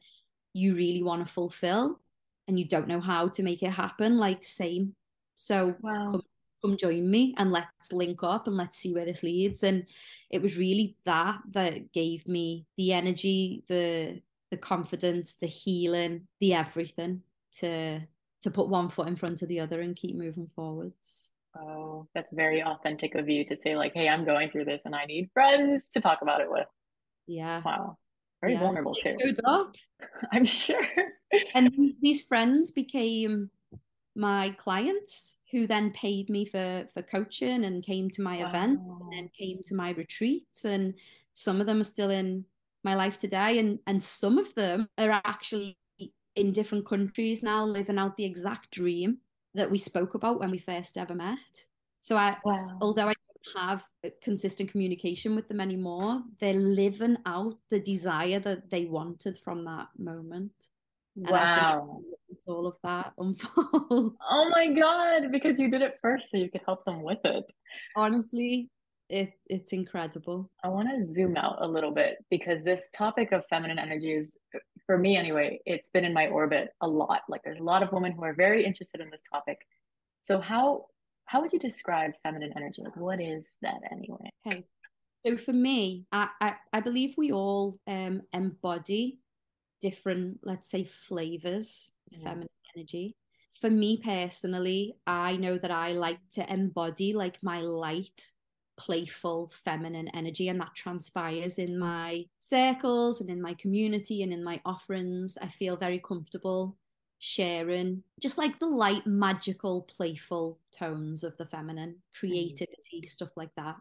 you 0.53 0.75
really 0.75 1.03
want 1.03 1.25
to 1.25 1.31
fulfill 1.31 1.99
and 2.49 2.59
you 2.59 2.67
don't 2.67 2.87
know 2.87 2.99
how 2.99 3.27
to 3.29 3.43
make 3.43 3.63
it 3.63 3.69
happen, 3.69 4.17
like 4.17 4.43
same. 4.43 4.95
So 5.35 5.75
wow. 5.81 6.11
come, 6.11 6.21
come 6.61 6.77
join 6.77 7.09
me 7.09 7.35
and 7.37 7.51
let's 7.51 7.93
link 7.93 8.23
up 8.23 8.47
and 8.47 8.57
let's 8.57 8.75
see 8.75 8.93
where 8.93 9.05
this 9.05 9.23
leads. 9.23 9.63
And 9.63 9.85
it 10.31 10.41
was 10.41 10.57
really 10.57 10.95
that 11.05 11.39
that 11.51 11.93
gave 11.93 12.27
me 12.27 12.65
the 12.75 12.91
energy, 12.91 13.63
the 13.67 14.21
the 14.51 14.57
confidence, 14.57 15.35
the 15.35 15.47
healing, 15.47 16.27
the 16.39 16.55
everything 16.55 17.21
to 17.59 18.01
to 18.41 18.51
put 18.51 18.67
one 18.67 18.89
foot 18.89 19.07
in 19.07 19.15
front 19.15 19.41
of 19.43 19.47
the 19.47 19.59
other 19.59 19.79
and 19.81 19.95
keep 19.95 20.15
moving 20.15 20.47
forwards. 20.47 21.31
Oh, 21.55 22.07
that's 22.15 22.33
very 22.33 22.63
authentic 22.63 23.15
of 23.15 23.29
you 23.29 23.45
to 23.45 23.55
say, 23.55 23.75
like, 23.75 23.93
hey, 23.93 24.09
I'm 24.09 24.25
going 24.25 24.49
through 24.49 24.65
this 24.65 24.83
and 24.85 24.95
I 24.95 25.05
need 25.05 25.29
friends 25.33 25.89
to 25.93 26.01
talk 26.01 26.21
about 26.21 26.41
it 26.41 26.49
with. 26.49 26.67
Yeah. 27.27 27.61
Wow. 27.63 27.97
Very 28.41 28.53
yeah. 28.53 28.59
vulnerable 28.59 28.93
too. 28.95 29.17
Up. 29.45 29.75
I'm 30.31 30.45
sure. 30.45 30.81
and 31.53 31.71
these, 31.75 31.97
these 32.01 32.23
friends 32.23 32.71
became 32.71 33.49
my 34.15 34.55
clients 34.57 35.37
who 35.51 35.67
then 35.67 35.91
paid 35.91 36.29
me 36.29 36.45
for 36.45 36.85
for 36.93 37.01
coaching 37.01 37.65
and 37.65 37.83
came 37.83 38.09
to 38.11 38.21
my 38.21 38.37
wow. 38.37 38.49
events 38.49 38.93
and 38.99 39.11
then 39.11 39.29
came 39.37 39.59
to 39.65 39.75
my 39.75 39.91
retreats 39.91 40.65
and 40.65 40.93
some 41.33 41.59
of 41.59 41.67
them 41.67 41.79
are 41.81 41.85
still 41.85 42.09
in 42.09 42.45
my 42.83 42.95
life 42.95 43.17
today 43.17 43.59
and 43.59 43.79
and 43.87 44.01
some 44.01 44.37
of 44.37 44.53
them 44.55 44.87
are 44.97 45.21
actually 45.25 45.77
in 46.35 46.51
different 46.51 46.85
countries 46.85 47.43
now 47.43 47.65
living 47.65 47.97
out 47.97 48.15
the 48.15 48.25
exact 48.25 48.71
dream 48.71 49.17
that 49.55 49.69
we 49.69 49.77
spoke 49.77 50.13
about 50.13 50.39
when 50.39 50.51
we 50.51 50.57
first 50.57 50.97
ever 50.97 51.15
met. 51.15 51.65
So 51.99 52.15
I, 52.15 52.37
wow. 52.45 52.77
although 52.81 53.09
I 53.09 53.13
have 53.55 53.83
consistent 54.21 54.71
communication 54.71 55.35
with 55.35 55.47
them 55.47 55.59
anymore, 55.59 56.21
they're 56.39 56.53
living 56.53 57.17
out 57.25 57.57
the 57.69 57.79
desire 57.79 58.39
that 58.39 58.69
they 58.69 58.85
wanted 58.85 59.37
from 59.37 59.65
that 59.65 59.87
moment. 59.97 60.51
wow. 61.15 62.01
It's 62.29 62.47
all 62.47 62.67
of 62.67 62.77
that 62.83 63.13
unfold. 63.17 64.15
Oh 64.29 64.49
my 64.49 64.67
God, 64.73 65.31
because 65.31 65.59
you 65.59 65.69
did 65.69 65.81
it 65.81 65.97
first 66.01 66.29
so 66.29 66.37
you 66.37 66.49
could 66.49 66.61
help 66.65 66.85
them 66.85 67.01
with 67.01 67.19
it. 67.25 67.51
Honestly, 67.95 68.69
it 69.09 69.33
it's 69.47 69.73
incredible. 69.73 70.49
I 70.63 70.67
want 70.67 70.89
to 70.89 71.05
zoom 71.05 71.35
out 71.35 71.57
a 71.61 71.67
little 71.67 71.91
bit 71.91 72.17
because 72.29 72.63
this 72.63 72.89
topic 72.95 73.31
of 73.31 73.43
feminine 73.49 73.79
energy 73.79 74.13
is 74.13 74.37
for 74.85 74.97
me 74.97 75.17
anyway, 75.17 75.59
it's 75.65 75.89
been 75.89 76.05
in 76.05 76.13
my 76.13 76.27
orbit 76.27 76.69
a 76.81 76.87
lot. 76.87 77.21
Like 77.27 77.41
there's 77.43 77.59
a 77.59 77.63
lot 77.63 77.83
of 77.83 77.91
women 77.91 78.11
who 78.11 78.23
are 78.23 78.33
very 78.33 78.65
interested 78.65 79.01
in 79.01 79.09
this 79.09 79.23
topic. 79.31 79.57
So 80.21 80.39
how 80.39 80.85
how 81.29 81.41
would 81.41 81.53
you 81.53 81.59
describe 81.59 82.13
feminine 82.23 82.51
energy? 82.55 82.81
Like 82.83 82.97
what 82.97 83.21
is 83.21 83.55
that 83.61 83.81
anyway? 83.91 84.31
Okay. 84.47 84.65
So 85.23 85.37
for 85.37 85.53
me, 85.53 86.07
I, 86.11 86.27
I, 86.41 86.53
I 86.73 86.79
believe 86.79 87.13
we 87.17 87.31
all 87.31 87.77
um, 87.85 88.23
embody 88.33 89.19
different, 89.79 90.39
let's 90.41 90.67
say, 90.71 90.85
flavors 90.85 91.91
of 92.11 92.17
yeah. 92.17 92.23
feminine 92.23 92.49
energy. 92.75 93.15
For 93.61 93.69
me 93.69 94.01
personally, 94.03 94.95
I 95.05 95.37
know 95.37 95.59
that 95.59 95.69
I 95.69 95.91
like 95.91 96.19
to 96.33 96.51
embody 96.51 97.13
like 97.13 97.37
my 97.43 97.61
light 97.61 98.31
playful 98.75 99.51
feminine 99.63 100.07
energy 100.15 100.47
and 100.47 100.59
that 100.59 100.73
transpires 100.73 101.59
in 101.59 101.77
my 101.77 102.25
circles 102.39 103.21
and 103.21 103.29
in 103.29 103.39
my 103.39 103.53
community 103.55 104.23
and 104.23 104.31
in 104.31 104.41
my 104.41 104.61
offerings 104.63 105.37
i 105.41 105.47
feel 105.47 105.75
very 105.75 105.99
comfortable 105.99 106.77
sharing 107.19 108.01
just 108.21 108.37
like 108.37 108.57
the 108.59 108.67
light 108.67 109.05
magical 109.05 109.83
playful 109.83 110.57
tones 110.71 111.23
of 111.23 111.37
the 111.37 111.45
feminine. 111.45 111.97
Creativity 112.17 113.01
mm. 113.03 113.09
stuff 113.09 113.35
like 113.37 113.53
that. 113.55 113.75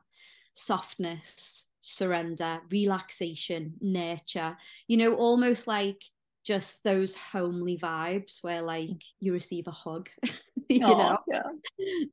Softness 0.55 1.69
surrender 1.81 2.61
relaxation 2.71 3.75
nurture. 3.81 4.57
You 4.89 4.99
know 4.99 5.15
almost 5.15 5.67
like 5.67 6.03
just 6.45 6.83
those 6.83 7.15
homely 7.15 7.77
vibes 7.77 8.43
where 8.43 8.63
like 8.63 9.03
you 9.21 9.33
receive 9.33 9.67
a 9.67 9.71
hug 9.71 10.09
you 10.71 10.81
Aww, 10.81 10.97
know? 10.97 11.19
yeah. 11.29 11.43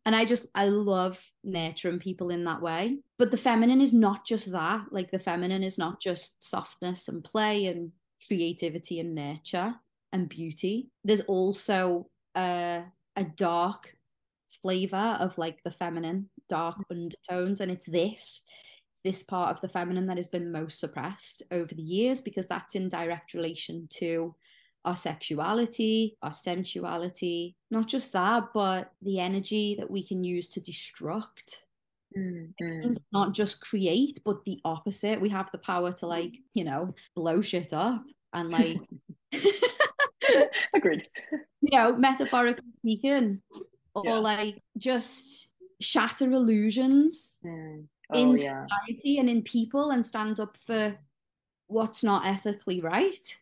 and 0.06 0.14
i 0.14 0.26
just 0.26 0.48
i 0.54 0.66
love 0.66 1.24
nurturing 1.44 2.00
people 2.00 2.30
in 2.30 2.44
that 2.46 2.62
way. 2.62 3.00
But 3.18 3.32
the 3.32 3.38
feminine 3.38 3.82
is 3.82 3.94
not 3.94 4.26
just 4.26 4.52
that. 4.52 4.86
Like 4.92 5.10
the 5.10 5.20
feminine 5.20 5.64
is 5.64 5.78
not 5.78 6.02
just 6.02 6.44
softness 6.44 7.08
and 7.08 7.24
play 7.24 7.68
and 7.68 7.92
creativity 8.28 9.00
and 9.00 9.16
nurture 9.16 9.76
and 10.16 10.30
beauty 10.30 10.90
there's 11.04 11.22
also 11.22 12.08
a, 12.36 12.84
a 13.16 13.24
dark 13.36 13.96
flavor 14.48 15.18
of 15.20 15.38
like 15.38 15.62
the 15.64 15.72
feminine 15.72 16.30
dark 16.50 16.78
mm. 16.78 16.84
undertones 16.92 17.60
and 17.62 17.72
it's 17.72 17.86
this 17.86 18.44
this 19.04 19.22
part 19.22 19.52
of 19.52 19.62
the 19.62 19.70
feminine 19.70 20.08
that 20.08 20.18
has 20.18 20.28
been 20.28 20.52
most 20.52 20.80
suppressed 20.80 21.44
over 21.52 21.76
the 21.76 21.84
years 21.84 22.22
because 22.22 22.48
that's 22.48 22.74
in 22.74 22.90
direct 22.90 23.36
relation 23.36 23.88
to 23.92 24.34
our 24.84 24.96
sexuality, 24.96 26.18
our 26.24 26.32
sensuality, 26.32 27.56
not 27.72 27.88
just 27.88 28.14
that, 28.14 28.46
but 28.54 28.92
the 29.02 29.20
energy 29.20 29.76
that 29.78 29.90
we 29.90 30.04
can 30.04 30.24
use 30.24 30.48
to 30.48 30.62
destruct. 30.62 31.64
Mm-hmm. 32.18 32.92
Not 33.12 33.34
just 33.34 33.62
create, 33.62 34.20
but 34.24 34.44
the 34.46 34.60
opposite. 34.64 35.20
We 35.20 35.30
have 35.30 35.52
the 35.52 35.58
power 35.58 35.92
to 35.94 36.08
like, 36.08 36.38
you 36.54 36.64
know, 36.64 36.96
blow 37.16 37.42
shit 37.42 37.74
up 37.74 38.04
and 38.34 38.50
like 38.52 38.78
agreed. 40.74 41.08
You 41.62 41.78
know, 41.78 41.96
metaphorically 41.96 42.72
speaking, 42.74 43.42
or 43.94 44.04
yeah. 44.06 44.14
like 44.14 44.62
just 44.78 45.50
shatter 45.80 46.32
illusions. 46.32 47.38
Mm 47.46 47.88
oh, 48.12 48.20
in 48.20 48.38
yeah. 48.38 48.66
society 48.66 49.20
and 49.20 49.30
in 49.30 49.42
people 49.42 49.92
and 49.92 50.06
stand 50.06 50.40
up 50.40 50.58
for 50.58 50.96
what's 51.68 52.04
not 52.04 52.26
ethically 52.26 52.82
right 52.82 53.38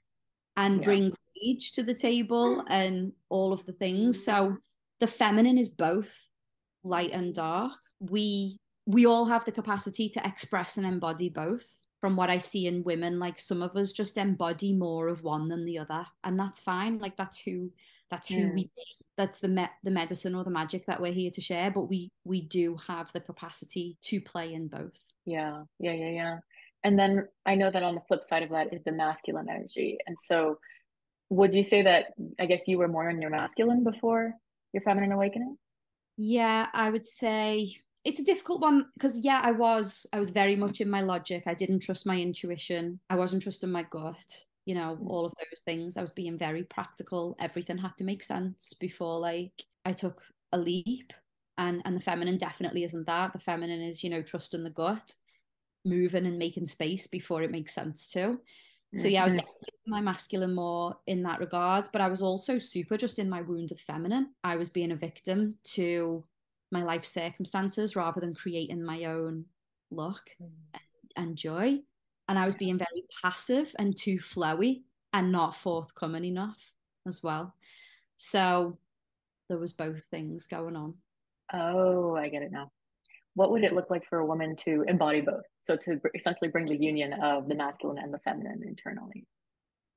and 0.55 0.79
yeah. 0.79 0.85
bring 0.85 1.13
rage 1.41 1.73
to 1.73 1.83
the 1.83 1.93
table 1.93 2.63
and 2.69 3.11
all 3.29 3.51
of 3.53 3.65
the 3.65 3.73
things. 3.73 4.23
So 4.23 4.57
the 4.99 5.07
feminine 5.07 5.57
is 5.57 5.69
both 5.69 6.27
light 6.83 7.11
and 7.11 7.33
dark. 7.33 7.73
We 7.99 8.57
we 8.85 9.05
all 9.05 9.25
have 9.25 9.45
the 9.45 9.51
capacity 9.51 10.09
to 10.09 10.27
express 10.27 10.77
and 10.77 10.85
embody 10.85 11.29
both. 11.29 11.65
From 12.03 12.17
what 12.17 12.29
I 12.29 12.37
see 12.37 12.67
in 12.67 12.83
women, 12.83 13.17
like 13.17 13.39
some 13.39 13.61
of 13.61 13.77
us 13.77 13.93
just 13.93 14.17
embody 14.17 14.73
more 14.73 15.07
of 15.07 15.23
one 15.23 15.47
than 15.47 15.63
the 15.63 15.79
other, 15.79 16.05
and 16.25 16.37
that's 16.37 16.59
fine. 16.59 16.97
Like 16.97 17.15
that's 17.15 17.39
who 17.39 17.71
that's 18.11 18.27
who 18.27 18.51
we 18.53 18.63
be. 18.75 18.85
That's 19.15 19.39
the 19.39 19.47
me- 19.47 19.69
the 19.85 19.89
medicine 19.89 20.35
or 20.35 20.43
the 20.43 20.49
magic 20.49 20.85
that 20.87 20.99
we're 20.99 21.13
here 21.13 21.31
to 21.31 21.39
share. 21.39 21.71
But 21.71 21.83
we 21.83 22.11
we 22.25 22.41
do 22.41 22.75
have 22.89 23.09
the 23.13 23.21
capacity 23.21 23.95
to 24.01 24.19
play 24.19 24.53
in 24.53 24.67
both. 24.67 24.99
Yeah, 25.23 25.63
yeah, 25.79 25.93
yeah, 25.93 26.09
yeah. 26.09 26.37
And 26.83 26.99
then 26.99 27.29
I 27.45 27.55
know 27.55 27.71
that 27.71 27.83
on 27.83 27.95
the 27.95 28.01
flip 28.01 28.21
side 28.21 28.43
of 28.43 28.49
that 28.49 28.73
is 28.73 28.83
the 28.83 28.91
masculine 28.91 29.47
energy. 29.49 29.97
And 30.05 30.17
so, 30.21 30.59
would 31.29 31.53
you 31.53 31.63
say 31.63 31.83
that 31.83 32.07
I 32.37 32.47
guess 32.47 32.67
you 32.67 32.79
were 32.79 32.89
more 32.89 33.09
in 33.09 33.21
your 33.21 33.31
masculine 33.31 33.85
before 33.85 34.33
your 34.73 34.81
feminine 34.81 35.13
awakening? 35.13 35.57
Yeah, 36.17 36.67
I 36.73 36.89
would 36.89 37.07
say 37.07 37.77
it's 38.05 38.19
a 38.19 38.25
difficult 38.25 38.61
one 38.61 38.87
because 38.95 39.19
yeah, 39.23 39.41
I 39.43 39.51
was 39.51 40.05
I 40.11 40.19
was 40.19 40.29
very 40.29 40.55
much 40.55 40.81
in 40.81 40.89
my 40.89 41.01
logic. 41.01 41.43
I 41.45 41.53
didn't 41.53 41.79
trust 41.79 42.05
my 42.05 42.19
intuition. 42.19 42.99
I 43.09 43.15
wasn't 43.15 43.43
trusting 43.43 43.71
my 43.71 43.83
gut 43.83 44.45
you 44.65 44.75
know 44.75 44.97
mm. 45.01 45.09
all 45.09 45.25
of 45.25 45.33
those 45.37 45.61
things 45.61 45.97
i 45.97 46.01
was 46.01 46.11
being 46.11 46.37
very 46.37 46.63
practical 46.63 47.35
everything 47.39 47.77
had 47.77 47.95
to 47.97 48.03
make 48.03 48.23
sense 48.23 48.73
before 48.73 49.19
like 49.19 49.63
i 49.85 49.91
took 49.91 50.21
a 50.51 50.57
leap 50.57 51.13
and 51.57 51.81
and 51.85 51.95
the 51.95 52.01
feminine 52.01 52.37
definitely 52.37 52.83
isn't 52.83 53.05
that 53.05 53.33
the 53.33 53.39
feminine 53.39 53.81
is 53.81 54.03
you 54.03 54.09
know 54.09 54.21
trusting 54.21 54.63
the 54.63 54.69
gut 54.69 55.13
moving 55.85 56.25
and 56.25 56.39
making 56.39 56.65
space 56.65 57.07
before 57.07 57.43
it 57.43 57.51
makes 57.51 57.73
sense 57.73 58.09
too 58.09 58.39
so 58.95 59.07
yeah 59.07 59.21
i 59.21 59.25
was 59.25 59.33
mm-hmm. 59.33 59.39
definitely 59.39 59.69
my 59.87 60.01
masculine 60.01 60.53
more 60.53 60.95
in 61.07 61.23
that 61.23 61.39
regard 61.39 61.87
but 61.91 62.01
i 62.01 62.07
was 62.07 62.21
also 62.21 62.57
super 62.57 62.95
just 62.95 63.19
in 63.19 63.29
my 63.29 63.41
wound 63.41 63.71
of 63.71 63.79
feminine 63.79 64.29
i 64.43 64.55
was 64.55 64.69
being 64.69 64.91
a 64.91 64.95
victim 64.95 65.57
to 65.63 66.23
my 66.73 66.83
life 66.83 67.05
circumstances 67.05 67.95
rather 67.95 68.19
than 68.19 68.33
creating 68.33 68.83
my 68.83 69.05
own 69.05 69.45
luck 69.91 70.29
mm. 70.41 70.49
and, 70.73 71.27
and 71.27 71.37
joy 71.37 71.79
and 72.27 72.39
I 72.39 72.45
was 72.45 72.55
being 72.55 72.77
very 72.77 73.03
passive 73.21 73.73
and 73.79 73.95
too 73.95 74.17
flowy 74.17 74.83
and 75.11 75.31
not 75.31 75.55
forthcoming 75.55 76.23
enough 76.23 76.73
as 77.07 77.21
well. 77.21 77.53
So 78.17 78.77
there 79.49 79.57
was 79.57 79.73
both 79.73 80.01
things 80.09 80.47
going 80.47 80.75
on. 80.75 80.95
Oh, 81.53 82.15
I 82.15 82.29
get 82.29 82.41
it 82.43 82.51
now. 82.51 82.71
what 83.35 83.51
would 83.51 83.63
it 83.63 83.73
look 83.73 83.89
like 83.89 84.05
for 84.05 84.19
a 84.19 84.25
woman 84.25 84.55
to 84.57 84.83
embody 84.87 85.21
both? 85.21 85.43
So 85.61 85.75
to 85.77 85.99
essentially 86.15 86.49
bring 86.49 86.65
the 86.65 86.81
union 86.81 87.13
of 87.13 87.47
the 87.47 87.55
masculine 87.55 87.97
and 87.97 88.13
the 88.13 88.19
feminine 88.19 88.61
internally. 88.65 89.25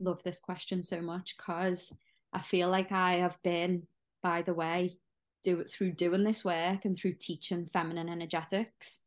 Love 0.01 0.23
this 0.23 0.41
question 0.41 0.83
so 0.83 1.01
much 1.01 1.37
because 1.37 1.97
I 2.33 2.41
feel 2.41 2.69
like 2.69 2.93
I 2.93 3.17
have 3.17 3.39
been, 3.43 3.85
by 4.23 4.43
the 4.43 4.55
way, 4.55 4.99
do 5.47 5.61
it 5.61 5.71
through 5.71 5.93
doing 5.93 6.25
this 6.25 6.45
work 6.45 6.85
and 6.85 6.99
through 6.99 7.15
teaching 7.15 7.67
feminine 7.67 8.09
energetics. 8.09 9.01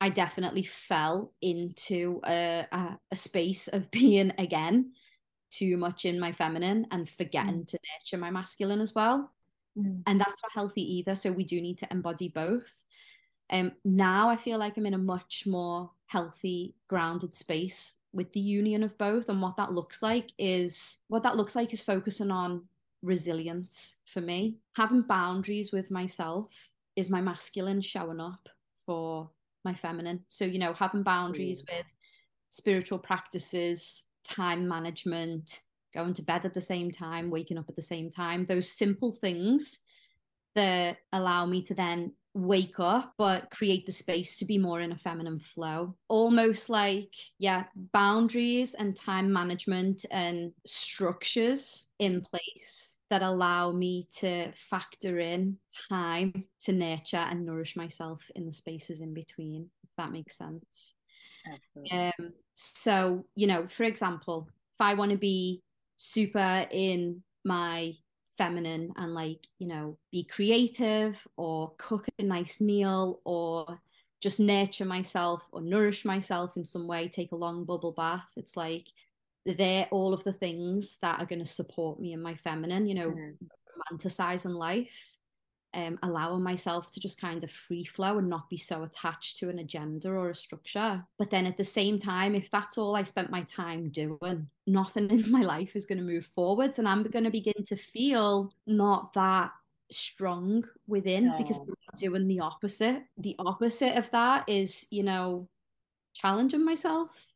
I 0.00 0.08
definitely 0.08 0.64
fell 0.64 1.32
into 1.40 2.20
a, 2.26 2.66
a, 2.72 2.98
a 3.12 3.16
space 3.16 3.68
of 3.68 3.90
being 3.92 4.32
again 4.36 4.92
too 5.50 5.76
much 5.76 6.04
in 6.04 6.18
my 6.18 6.32
feminine 6.32 6.86
and 6.90 7.08
forgetting 7.08 7.62
mm. 7.62 7.66
to 7.68 7.78
nurture 7.78 8.20
my 8.20 8.30
masculine 8.30 8.80
as 8.80 8.94
well. 8.94 9.30
Mm. 9.78 10.02
And 10.06 10.20
that's 10.20 10.42
not 10.42 10.52
healthy 10.54 10.98
either. 10.98 11.14
So 11.14 11.30
we 11.30 11.44
do 11.44 11.60
need 11.60 11.78
to 11.78 11.88
embody 11.90 12.28
both. 12.28 12.84
Um, 13.50 13.72
now 13.84 14.28
I 14.28 14.36
feel 14.36 14.58
like 14.58 14.76
I'm 14.76 14.86
in 14.86 14.94
a 14.94 14.98
much 14.98 15.44
more 15.46 15.90
healthy, 16.06 16.74
grounded 16.88 17.34
space 17.34 17.96
with 18.12 18.32
the 18.32 18.40
union 18.40 18.82
of 18.82 18.98
both. 18.98 19.28
And 19.28 19.40
what 19.40 19.56
that 19.56 19.72
looks 19.72 20.02
like 20.02 20.30
is 20.36 20.98
what 21.06 21.22
that 21.22 21.36
looks 21.36 21.54
like 21.54 21.72
is 21.72 21.82
focusing 21.82 22.30
on 22.32 22.64
resilience 23.02 23.98
for 24.06 24.20
me. 24.20 24.58
Having 24.76 25.02
boundaries 25.02 25.72
with 25.72 25.90
myself 25.90 26.70
is 26.96 27.10
my 27.10 27.20
masculine 27.20 27.80
showing 27.80 28.20
up 28.20 28.48
for 28.84 29.30
my 29.64 29.74
feminine. 29.74 30.24
So, 30.28 30.44
you 30.44 30.58
know, 30.58 30.72
having 30.72 31.02
boundaries 31.02 31.62
mm. 31.62 31.78
with 31.78 31.96
spiritual 32.50 32.98
practices, 32.98 34.04
time 34.24 34.66
management, 34.66 35.60
going 35.94 36.14
to 36.14 36.22
bed 36.22 36.44
at 36.44 36.54
the 36.54 36.60
same 36.60 36.90
time, 36.90 37.30
waking 37.30 37.58
up 37.58 37.68
at 37.68 37.76
the 37.76 37.82
same 37.82 38.10
time, 38.10 38.44
those 38.44 38.70
simple 38.70 39.12
things 39.12 39.80
that 40.54 40.98
allow 41.12 41.46
me 41.46 41.62
to 41.62 41.74
then 41.74 42.12
wake 42.34 42.78
up 42.78 43.12
but 43.18 43.50
create 43.50 43.86
the 43.86 43.92
space 43.92 44.38
to 44.38 44.44
be 44.44 44.56
more 44.56 44.80
in 44.80 44.92
a 44.92 44.96
feminine 44.96 45.38
flow. 45.38 45.96
Almost 46.08 46.70
like 46.70 47.12
yeah 47.38 47.64
boundaries 47.92 48.74
and 48.74 48.96
time 48.96 49.32
management 49.32 50.04
and 50.10 50.52
structures 50.66 51.88
in 51.98 52.20
place 52.20 52.98
that 53.10 53.22
allow 53.22 53.72
me 53.72 54.06
to 54.18 54.52
factor 54.52 55.18
in 55.18 55.56
time 55.88 56.44
to 56.62 56.72
nurture 56.72 57.16
and 57.16 57.44
nourish 57.44 57.74
myself 57.76 58.30
in 58.36 58.46
the 58.46 58.52
spaces 58.52 59.00
in 59.00 59.12
between 59.12 59.68
if 59.82 59.90
that 59.96 60.12
makes 60.12 60.38
sense. 60.38 60.94
Um 61.90 62.32
so 62.54 63.24
you 63.34 63.46
know 63.46 63.66
for 63.66 63.84
example 63.84 64.48
if 64.74 64.80
i 64.80 64.92
want 64.92 65.10
to 65.10 65.16
be 65.16 65.62
super 65.96 66.66
in 66.70 67.22
my 67.44 67.94
feminine 68.40 68.90
and 68.96 69.12
like 69.12 69.46
you 69.58 69.68
know 69.68 69.98
be 70.10 70.24
creative 70.24 71.28
or 71.36 71.74
cook 71.76 72.06
a 72.18 72.22
nice 72.22 72.58
meal 72.58 73.20
or 73.26 73.78
just 74.22 74.40
nurture 74.40 74.86
myself 74.86 75.46
or 75.52 75.60
nourish 75.60 76.06
myself 76.06 76.56
in 76.56 76.64
some 76.64 76.86
way 76.86 77.06
take 77.06 77.32
a 77.32 77.36
long 77.36 77.66
bubble 77.66 77.92
bath 77.92 78.30
it's 78.38 78.56
like 78.56 78.86
they're 79.44 79.86
all 79.90 80.14
of 80.14 80.24
the 80.24 80.32
things 80.32 80.96
that 81.02 81.20
are 81.20 81.26
going 81.26 81.38
to 81.38 81.44
support 81.44 82.00
me 82.00 82.14
in 82.14 82.22
my 82.22 82.34
feminine 82.34 82.86
you 82.86 82.94
know 82.94 83.10
mm. 83.10 83.36
romanticizing 83.92 84.56
life 84.56 85.18
um, 85.74 85.98
allowing 86.02 86.42
myself 86.42 86.90
to 86.92 87.00
just 87.00 87.20
kind 87.20 87.42
of 87.44 87.50
free 87.50 87.84
flow 87.84 88.18
and 88.18 88.28
not 88.28 88.48
be 88.48 88.56
so 88.56 88.82
attached 88.82 89.38
to 89.38 89.48
an 89.48 89.58
agenda 89.58 90.08
or 90.08 90.30
a 90.30 90.34
structure. 90.34 91.04
But 91.18 91.30
then 91.30 91.46
at 91.46 91.56
the 91.56 91.64
same 91.64 91.98
time, 91.98 92.34
if 92.34 92.50
that's 92.50 92.78
all 92.78 92.96
I 92.96 93.02
spent 93.04 93.30
my 93.30 93.42
time 93.42 93.90
doing, 93.90 94.48
nothing 94.66 95.10
in 95.10 95.30
my 95.30 95.42
life 95.42 95.76
is 95.76 95.86
going 95.86 95.98
to 95.98 96.04
move 96.04 96.26
forwards. 96.26 96.78
And 96.78 96.88
I'm 96.88 97.02
going 97.04 97.24
to 97.24 97.30
begin 97.30 97.64
to 97.66 97.76
feel 97.76 98.52
not 98.66 99.12
that 99.14 99.52
strong 99.92 100.64
within 100.86 101.26
no. 101.26 101.38
because 101.38 101.58
I'm 101.58 101.98
doing 101.98 102.26
the 102.26 102.40
opposite. 102.40 103.02
The 103.18 103.36
opposite 103.38 103.96
of 103.96 104.10
that 104.10 104.48
is, 104.48 104.86
you 104.90 105.04
know, 105.04 105.48
challenging 106.14 106.64
myself 106.64 107.32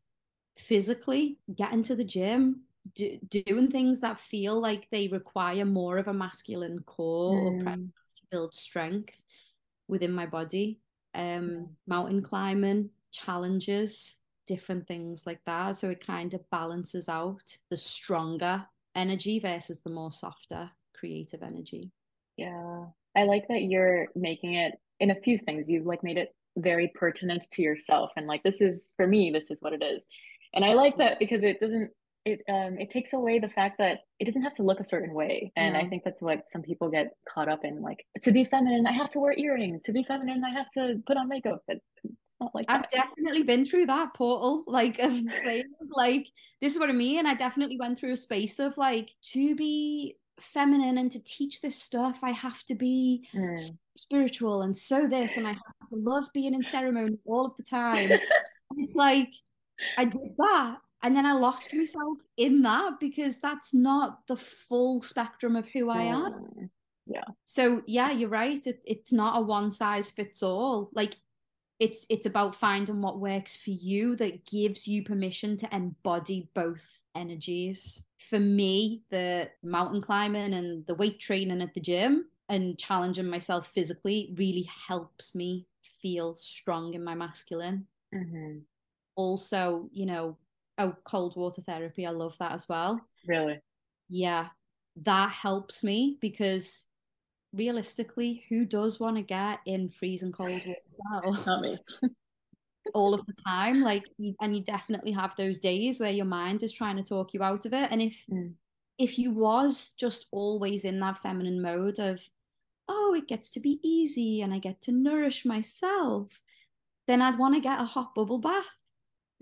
physically, 0.57 1.39
getting 1.55 1.83
to 1.83 1.97
the 1.97 2.05
gym, 2.05 2.63
do, 2.95 3.19
doing 3.29 3.71
things 3.71 4.01
that 4.01 4.19
feel 4.19 4.61
like 4.61 4.89
they 4.91 5.09
require 5.09 5.65
more 5.65 5.99
of 5.99 6.09
a 6.09 6.13
masculine 6.13 6.81
core 6.81 7.35
mm. 7.35 7.45
or 7.45 7.63
presence 7.63 7.93
build 8.31 8.55
strength 8.55 9.23
within 9.89 10.13
my 10.13 10.27
body. 10.27 10.81
Um, 11.15 11.69
mountain 11.87 12.23
climbing, 12.23 12.91
challenges, 13.13 14.21
different 14.47 14.87
things 14.87 15.25
like 15.27 15.41
that. 15.47 15.77
So 15.77 15.91
it 15.91 16.05
kind 16.05 16.35
of 16.35 16.49
balances 16.51 17.09
out 17.09 17.57
the 17.71 17.77
stronger 17.77 18.65
energy 18.95 19.39
versus 19.39 19.81
the 19.83 19.93
more 19.93 20.13
softer 20.13 20.71
creative 20.95 21.43
energy. 21.43 21.91
Yeah. 22.37 22.87
I 23.17 23.25
like 23.25 23.47
that 23.49 23.63
you're 23.63 24.09
making 24.15 24.55
it 24.55 24.75
in 25.01 25.11
a 25.11 25.21
few 25.21 25.39
things. 25.39 25.71
You've 25.71 25.87
like 25.87 26.03
made 26.03 26.19
it 26.19 26.35
very 26.57 26.93
pertinent 26.95 27.45
to 27.53 27.63
yourself 27.63 28.11
and 28.17 28.27
like 28.27 28.43
this 28.43 28.61
is 28.61 28.95
for 28.97 29.07
me, 29.07 29.31
this 29.31 29.51
is 29.51 29.61
what 29.61 29.73
it 29.73 29.83
is. 29.83 30.07
And 30.53 30.65
I 30.65 30.75
like 30.75 30.97
that 30.99 31.19
because 31.19 31.43
it 31.43 31.61
doesn't 31.61 31.91
it 32.25 32.41
um 32.49 32.79
it 32.79 32.91
takes 32.91 33.13
away 33.13 33.39
the 33.39 33.49
fact 33.49 33.79
that 33.79 34.01
it 34.19 34.25
doesn't 34.25 34.43
have 34.43 34.55
to 34.55 34.63
look 34.63 34.81
a 34.81 34.85
certain 34.85 35.15
way. 35.15 35.53
And 35.57 35.77
i 35.77 35.87
think 35.87 36.05
that's 36.05 36.23
what 36.23 36.49
some 36.49 36.63
people 36.63 36.91
get 36.91 37.17
caught 37.33 37.49
up 37.49 37.65
in 37.65 37.83
like 37.83 38.05
to 38.23 38.33
be 38.33 38.45
feminine 38.45 38.87
i 38.87 38.93
have 38.93 39.11
to 39.11 39.21
wear 39.21 39.35
earrings. 39.37 39.83
To 39.85 39.93
be 39.93 40.05
feminine 40.05 40.43
i 40.45 40.51
have 40.51 40.71
to 40.73 41.03
put 41.07 41.17
on 41.17 41.29
makeup. 41.29 41.63
But 41.67 41.79
it's 42.03 42.37
not 42.41 42.55
like 42.55 42.67
i've 42.69 42.83
that. 42.83 42.91
definitely 42.91 43.43
been 43.43 43.65
through 43.65 43.87
that 43.87 44.15
portal 44.15 44.65
like 44.67 44.99
of 44.99 45.13
like 45.97 46.27
this 46.61 46.75
is 46.75 46.79
what 46.79 46.91
i 46.91 46.93
mean. 46.93 47.19
And 47.19 47.29
i 47.29 47.35
definitely 47.35 47.79
went 47.79 47.99
through 47.99 48.13
a 48.13 48.17
space 48.17 48.59
of 48.59 48.77
like 48.79 49.11
to 49.33 49.55
be 49.55 50.17
feminine 50.41 50.99
and 50.99 51.13
to 51.13 51.23
teach 51.23 51.61
this 51.61 51.81
stuff 51.81 52.25
i 52.25 52.31
have 52.31 52.65
to 52.65 52.75
be 52.75 53.25
mm. 53.33 53.57
spiritual 53.97 54.63
and 54.63 54.77
so 54.77 55.07
this 55.07 55.37
and 55.37 55.47
i 55.47 55.51
have 55.51 55.89
to 55.89 55.95
love 55.97 56.25
being 56.35 56.55
in 56.55 56.63
ceremony 56.63 57.19
all 57.27 57.47
of 57.47 57.57
the 57.57 57.63
time. 57.63 58.11
It's 58.77 58.97
like 58.97 59.31
i 59.97 60.05
did 60.05 60.33
that 60.39 60.79
and 61.05 61.15
then 61.15 61.27
I 61.27 61.35
lost 61.35 61.75
myself 61.75 62.19
in 62.39 62.63
that 62.63 62.99
because 62.99 63.39
that's 63.39 63.75
not 63.75 64.27
the 64.27 64.37
full 64.37 65.03
spectrum 65.03 65.55
of 65.55 65.67
who 65.67 65.91
I 65.91 66.05
am. 66.05 66.71
Yeah. 67.07 67.25
So 67.45 67.83
yeah, 67.87 68.11
you're 68.11 68.31
right. 68.31 68.67
It, 68.67 68.81
it's 68.87 69.13
not 69.13 69.37
a 69.37 69.43
one 69.43 69.71
size 69.71 70.11
fits 70.11 70.43
all. 70.43 70.89
Like 70.95 71.17
it's 71.79 72.07
it's 72.09 72.25
about 72.25 72.55
finding 72.55 73.03
what 73.03 73.21
works 73.21 73.55
for 73.55 73.71
you 73.71 74.17
that 74.17 74.47
gives 74.47 74.89
you 74.89 75.05
permission 75.05 75.59
to 75.59 75.77
embody 75.77 76.49
both 76.55 77.03
energies. 77.15 78.07
For 78.19 78.41
me, 78.41 79.03
the 79.11 79.51
mountain 79.63 80.01
climbing 80.01 80.55
and 80.55 80.87
the 80.87 80.95
weight 80.95 81.21
training 81.21 81.61
at 81.61 81.75
the 81.75 81.81
gym 81.81 82.31
and 82.49 82.79
challenging 82.79 83.29
myself 83.29 83.69
physically 83.69 84.33
really 84.39 84.71
helps 84.89 85.35
me 85.35 85.67
feel 86.01 86.35
strong 86.35 86.95
in 86.95 87.05
my 87.05 87.15
masculine. 87.15 87.87
Mm-hmm. 88.15 88.61
Also, 89.17 89.91
you 89.93 90.07
know, 90.07 90.39
oh 90.79 90.95
cold 91.05 91.37
water 91.37 91.63
therapy 91.63 92.07
i 92.07 92.11
love 92.11 92.37
that 92.39 92.53
as 92.53 92.69
well. 92.69 93.01
Really? 93.27 93.61
Yeah 94.09 94.49
that 95.03 95.31
helps 95.31 95.83
me 95.83 96.19
because 96.21 96.87
realistically 97.53 98.45
who 98.49 98.65
does 98.65 99.01
want 99.01 99.17
to 99.17 99.23
get 99.23 99.61
in 99.67 99.89
freezing 99.89 100.33
cold 100.33 100.61
water? 101.23 101.43
Not 101.47 101.63
me. 101.63 101.79
All 102.95 103.15
of 103.15 103.25
the 103.27 103.35
time 103.47 103.81
like 103.83 104.05
and 104.41 104.57
you 104.57 104.63
definitely 104.63 105.13
have 105.13 105.35
those 105.37 105.59
days 105.59 105.99
where 105.99 106.11
your 106.11 106.27
mind 106.27 106.63
is 106.63 106.73
trying 106.73 106.97
to 106.97 107.03
talk 107.03 107.33
you 107.33 107.43
out 107.43 107.65
of 107.65 107.73
it 107.73 107.89
and 107.91 108.03
if 108.03 108.25
mm. 108.31 108.53
if 108.99 109.19
you 109.19 109.31
was 109.31 109.95
just 109.99 110.27
always 110.31 110.85
in 110.85 111.01
that 111.01 111.17
feminine 111.19 111.63
mode 111.63 111.99
of 111.99 112.21
oh 112.89 113.15
it 113.17 113.27
gets 113.27 113.51
to 113.53 113.61
be 113.61 113.81
easy 113.83 114.43
and 114.43 114.53
i 114.53 114.59
get 114.59 114.83
to 114.83 114.93
nourish 114.93 115.47
myself 115.47 116.43
then 117.07 117.23
i'd 117.23 117.39
want 117.39 117.55
to 117.55 117.61
get 117.61 117.81
a 117.81 117.85
hot 117.85 118.15
bubble 118.15 118.39
bath. 118.39 118.77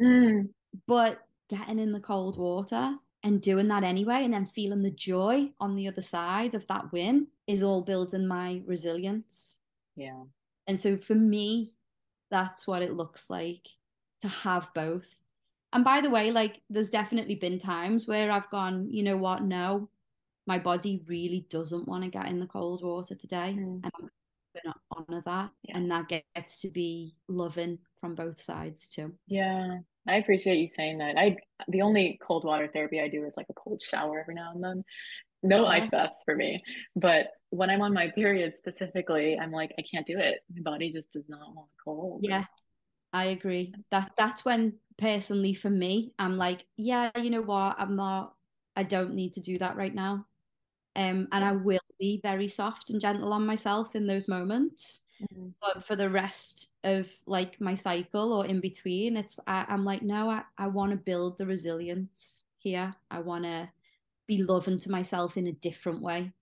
Mm. 0.01 0.49
But 0.87 1.27
getting 1.49 1.79
in 1.79 1.93
the 1.93 2.01
cold 2.01 2.39
water 2.39 2.95
and 3.23 3.41
doing 3.41 3.69
that 3.69 3.85
anyway, 3.85 4.25
and 4.25 4.35
then 4.35 4.47
feeling 4.47 4.83
the 4.83 4.91
joy 4.91 5.51
on 5.61 5.77
the 5.77 5.89
other 5.89 6.01
side 6.01 6.55
of 6.55 6.67
that 6.69 6.91
win 6.93 7.29
is 7.47 7.63
all 7.63 7.83
building 7.83 8.27
my 8.27 8.63
resilience. 8.67 9.61
Yeah. 9.97 10.23
And 10.67 10.79
so 10.79 10.97
for 10.97 11.15
me, 11.15 11.73
that's 12.31 12.67
what 12.67 12.83
it 12.83 12.95
looks 12.95 13.29
like 13.29 13.69
to 14.21 14.29
have 14.29 14.73
both. 14.75 15.21
And 15.73 15.85
by 15.85 16.01
the 16.01 16.11
way, 16.11 16.31
like 16.31 16.63
there's 16.71 16.91
definitely 16.91 17.35
been 17.35 17.59
times 17.59 18.07
where 18.07 18.31
I've 18.31 18.51
gone, 18.51 18.89
you 18.91 19.03
know 19.03 19.17
what, 19.17 19.43
no, 19.43 19.89
my 20.47 20.59
body 20.59 21.03
really 21.07 21.47
doesn't 21.51 21.87
want 21.87 22.05
to 22.05 22.11
get 22.11 22.29
in 22.29 22.41
the 22.41 22.47
cold 22.47 22.83
water 22.83 23.15
today. 23.15 23.57
Mm. 23.59 23.81
And 23.83 23.93
I'm 23.99 24.11
going 24.55 24.75
to 24.75 24.75
honor 24.91 25.23
that. 25.25 25.51
Yeah. 25.63 25.77
And 25.77 25.91
that 25.91 26.09
gets 26.09 26.61
to 26.63 26.71
be 26.71 27.15
loving 27.29 27.79
from 28.01 28.15
both 28.15 28.41
sides 28.41 28.89
too. 28.89 29.13
Yeah. 29.27 29.79
I 30.09 30.17
appreciate 30.17 30.59
you 30.59 30.69
saying 30.69 30.99
that. 30.99 31.17
I 31.17 31.37
the 31.69 31.83
only 31.83 32.19
cold 32.27 32.45
water 32.45 32.69
therapy 32.73 33.01
I 33.01 33.09
do 33.09 33.25
is 33.25 33.35
like 33.37 33.47
a 33.51 33.55
cold 33.55 33.81
shower 33.81 34.21
every 34.21 34.35
now 34.35 34.53
and 34.55 34.63
then. 34.63 34.85
No 35.45 35.67
ice 35.67 35.89
baths 35.89 36.23
for 36.25 36.37
me. 36.37 36.63
But 36.95 37.29
when 37.51 37.69
I'm 37.69 37.83
on 37.83 37.93
my 37.93 38.11
period 38.11 38.55
specifically, 38.55 39.37
I'm 39.41 39.51
like, 39.51 39.73
I 39.79 39.83
can't 39.83 40.07
do 40.07 40.19
it. 40.19 40.39
My 40.55 40.71
body 40.71 40.91
just 40.91 41.13
does 41.13 41.29
not 41.29 41.55
want 41.55 41.69
cold. 41.85 42.21
Yeah. 42.23 42.45
I 43.13 43.27
agree. 43.27 43.75
That 43.91 44.13
that's 44.17 44.45
when 44.45 44.75
personally 44.99 45.53
for 45.53 45.69
me, 45.71 46.15
I'm 46.19 46.37
like, 46.37 46.65
yeah, 46.77 47.11
you 47.19 47.31
know 47.31 47.43
what? 47.43 47.77
I'm 47.79 47.97
not 47.97 48.35
I 48.75 48.85
don't 48.85 49.15
need 49.15 49.35
to 49.35 49.41
do 49.41 49.59
that 49.59 49.77
right 49.77 49.95
now. 49.95 50.27
Um, 50.95 51.29
and 51.33 51.45
I 51.45 51.53
will 51.53 51.81
be 51.99 52.21
very 52.23 52.49
soft 52.49 52.91
and 52.91 53.01
gentle 53.01 53.33
on 53.33 53.47
myself 53.47 53.95
in 53.95 54.07
those 54.07 54.29
moments. 54.29 55.02
Mm-hmm. 55.23 55.49
But 55.61 55.85
for 55.85 55.97
the 55.97 56.11
rest 56.11 56.71
of 56.85 57.11
like 57.27 57.61
my 57.61 57.75
cycle 57.75 58.33
or 58.33 58.47
in 58.47 58.61
between, 58.61 59.17
it's 59.17 59.39
I, 59.47 59.65
am 59.69 59.85
like, 59.85 60.03
no, 60.03 60.31
I, 60.31 60.43
I 60.59 60.67
want 60.69 60.91
to 60.93 60.97
build 60.97 61.39
the 61.39 61.47
resilience 61.47 62.45
here. 62.59 62.95
I 63.11 63.21
want 63.21 63.45
to 63.45 63.69
be 64.27 64.43
loving 64.43 64.79
to 64.79 64.91
myself 64.91 65.37
in 65.37 65.47
a 65.47 65.53
different 65.53 66.03
way, 66.03 66.33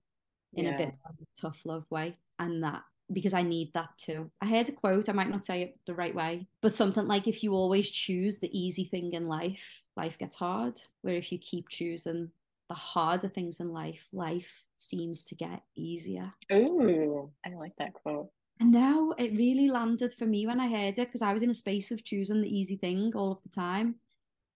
in 0.55 0.65
yeah. 0.67 0.75
a 0.75 0.79
bit 0.79 0.95
tough 1.41 1.65
love 1.67 1.85
way. 1.91 2.17
And 2.39 2.63
that 2.63 2.83
because 3.13 3.35
I 3.35 3.43
need 3.43 3.73
that 3.75 3.91
too. 3.97 4.31
I 4.41 4.47
heard 4.47 4.69
a 4.69 4.73
quote, 4.73 5.09
I 5.09 5.13
might 5.13 5.31
not 5.31 5.45
say 5.45 5.63
it 5.63 5.79
the 5.87 5.95
right 5.95 6.15
way, 6.15 6.47
but 6.61 6.73
something 6.73 7.07
like 7.07 7.27
if 7.27 7.43
you 7.43 7.55
always 7.55 7.91
choose 7.91 8.39
the 8.39 8.57
easy 8.59 8.85
thing 8.85 9.13
in 9.13 9.27
life, 9.27 9.83
life 9.97 10.19
gets 10.19 10.37
hard. 10.37 10.81
Where 11.03 11.17
if 11.17 11.33
you 11.33 11.39
keep 11.39 11.69
choosing 11.69 12.31
the 12.69 12.75
harder 12.75 13.29
things 13.29 13.59
in 13.61 13.73
life, 13.73 14.09
life 14.13 14.65
seems 14.77 15.25
to 15.25 15.35
get 15.35 15.63
easier. 15.75 16.33
Ooh, 16.53 17.31
I 17.45 17.51
like 17.51 17.73
that 17.79 17.95
quote. 17.95 18.31
And 18.61 18.71
now 18.71 19.13
it 19.17 19.33
really 19.33 19.69
landed 19.69 20.13
for 20.13 20.27
me 20.27 20.47
when 20.47 20.61
I 20.61 20.69
heard 20.69 20.99
it 20.99 21.09
because 21.09 21.23
I 21.23 21.33
was 21.33 21.43
in 21.43 21.51
a 21.51 21.55
space 21.55 21.91
of 21.91 22.05
choosing 22.05 22.43
the 22.43 22.55
easy 22.55 22.77
thing 22.77 23.13
all 23.15 23.33
of 23.33 23.43
the 23.43 23.49
time. 23.49 23.97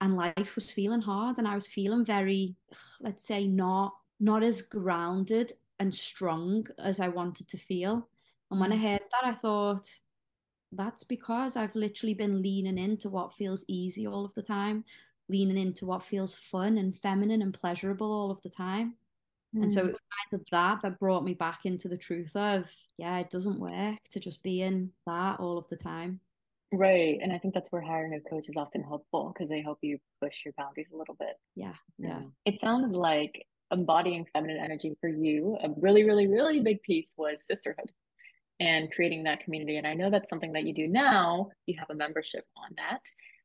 And 0.00 0.16
life 0.16 0.54
was 0.54 0.70
feeling 0.70 1.00
hard 1.00 1.38
and 1.38 1.48
I 1.48 1.54
was 1.54 1.66
feeling 1.66 2.04
very, 2.04 2.54
let's 3.00 3.26
say, 3.26 3.46
not 3.46 3.94
not 4.20 4.42
as 4.42 4.62
grounded 4.62 5.52
and 5.78 5.92
strong 5.92 6.66
as 6.78 7.00
I 7.00 7.08
wanted 7.08 7.48
to 7.48 7.58
feel. 7.58 8.08
And 8.50 8.60
when 8.60 8.72
I 8.72 8.76
mm. 8.76 8.82
heard 8.82 9.00
that, 9.00 9.24
I 9.24 9.32
thought, 9.32 9.88
that's 10.72 11.04
because 11.04 11.56
I've 11.56 11.74
literally 11.74 12.14
been 12.14 12.42
leaning 12.42 12.78
into 12.78 13.08
what 13.08 13.32
feels 13.32 13.64
easy 13.68 14.06
all 14.06 14.24
of 14.24 14.34
the 14.34 14.42
time, 14.42 14.84
leaning 15.28 15.58
into 15.58 15.86
what 15.86 16.04
feels 16.04 16.34
fun 16.34 16.78
and 16.78 16.96
feminine 16.96 17.42
and 17.42 17.54
pleasurable 17.54 18.10
all 18.12 18.30
of 18.30 18.42
the 18.42 18.50
time. 18.50 18.94
And 19.62 19.72
so 19.72 19.80
it 19.80 19.86
mm. 19.86 19.90
was 19.92 20.00
kind 20.00 20.40
of 20.40 20.46
that 20.50 20.82
that 20.82 20.98
brought 20.98 21.24
me 21.24 21.34
back 21.34 21.60
into 21.64 21.88
the 21.88 21.96
truth 21.96 22.34
of, 22.34 22.70
yeah, 22.98 23.18
it 23.18 23.30
doesn't 23.30 23.60
work 23.60 23.98
to 24.10 24.20
just 24.20 24.42
be 24.42 24.62
in 24.62 24.90
that 25.06 25.38
all 25.38 25.58
of 25.58 25.68
the 25.68 25.76
time. 25.76 26.20
Right. 26.72 27.18
And 27.22 27.32
I 27.32 27.38
think 27.38 27.54
that's 27.54 27.70
where 27.70 27.82
hiring 27.82 28.14
a 28.14 28.28
coach 28.28 28.48
is 28.48 28.56
often 28.56 28.82
helpful 28.82 29.32
because 29.32 29.48
they 29.48 29.62
help 29.62 29.78
you 29.82 29.98
push 30.20 30.44
your 30.44 30.54
boundaries 30.56 30.88
a 30.92 30.96
little 30.96 31.14
bit. 31.14 31.36
Yeah. 31.54 31.74
Yeah. 31.98 32.22
It 32.44 32.58
sounds 32.60 32.94
like 32.94 33.46
embodying 33.70 34.26
feminine 34.32 34.58
energy 34.62 34.96
for 35.00 35.08
you, 35.08 35.56
a 35.62 35.68
really, 35.76 36.04
really, 36.04 36.26
really 36.26 36.60
big 36.60 36.82
piece 36.82 37.14
was 37.16 37.46
sisterhood 37.46 37.92
and 38.60 38.90
creating 38.92 39.24
that 39.24 39.40
community. 39.40 39.76
And 39.76 39.86
I 39.86 39.94
know 39.94 40.10
that's 40.10 40.30
something 40.30 40.52
that 40.52 40.66
you 40.66 40.74
do 40.74 40.86
now. 40.86 41.50
You 41.66 41.76
have 41.78 41.90
a 41.90 41.94
membership 41.94 42.44
on 42.56 42.74
that. 42.76 43.00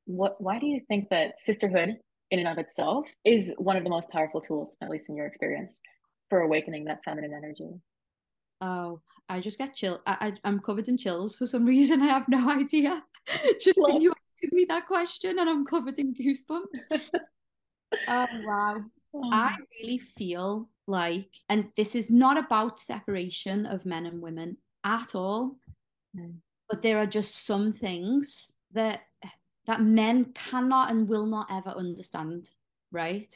What 0.05 0.41
why 0.41 0.59
do 0.59 0.65
you 0.65 0.81
think 0.87 1.09
that 1.09 1.39
sisterhood 1.39 1.97
in 2.31 2.39
and 2.39 2.47
of 2.47 2.57
itself 2.57 3.05
is 3.25 3.53
one 3.57 3.75
of 3.75 3.83
the 3.83 3.89
most 3.89 4.09
powerful 4.09 4.41
tools, 4.41 4.77
at 4.81 4.89
least 4.89 5.09
in 5.09 5.15
your 5.15 5.25
experience, 5.25 5.81
for 6.29 6.41
awakening 6.41 6.85
that 6.85 7.03
feminine 7.03 7.33
energy? 7.33 7.69
Oh, 8.61 9.01
I 9.27 9.39
just 9.39 9.57
get 9.57 9.73
chill. 9.73 10.01
I, 10.05 10.33
I 10.43 10.47
am 10.47 10.59
covered 10.59 10.87
in 10.87 10.97
chills 10.97 11.35
for 11.35 11.45
some 11.45 11.65
reason. 11.65 12.01
I 12.01 12.07
have 12.07 12.27
no 12.27 12.49
idea. 12.49 13.03
just 13.61 13.79
in 13.87 14.01
you 14.01 14.13
asking 14.33 14.49
me 14.53 14.65
that 14.69 14.87
question, 14.87 15.39
and 15.39 15.49
I'm 15.49 15.65
covered 15.65 15.99
in 15.99 16.13
goosebumps. 16.13 16.89
oh 18.07 18.25
wow! 18.45 18.83
Oh. 19.13 19.29
I 19.31 19.47
um, 19.47 19.65
really 19.81 19.97
feel 19.97 20.69
like, 20.87 21.29
and 21.47 21.69
this 21.75 21.95
is 21.95 22.09
not 22.09 22.37
about 22.37 22.79
separation 22.79 23.65
of 23.65 23.85
men 23.85 24.05
and 24.05 24.21
women 24.21 24.57
at 24.83 25.15
all, 25.15 25.57
but 26.69 26.81
there 26.81 26.97
are 26.97 27.05
just 27.05 27.45
some 27.45 27.71
things 27.71 28.57
that 28.71 29.01
that 29.67 29.81
men 29.81 30.25
cannot 30.33 30.89
and 30.89 31.07
will 31.07 31.27
not 31.27 31.47
ever 31.51 31.69
understand. 31.69 32.49
Right? 32.91 33.31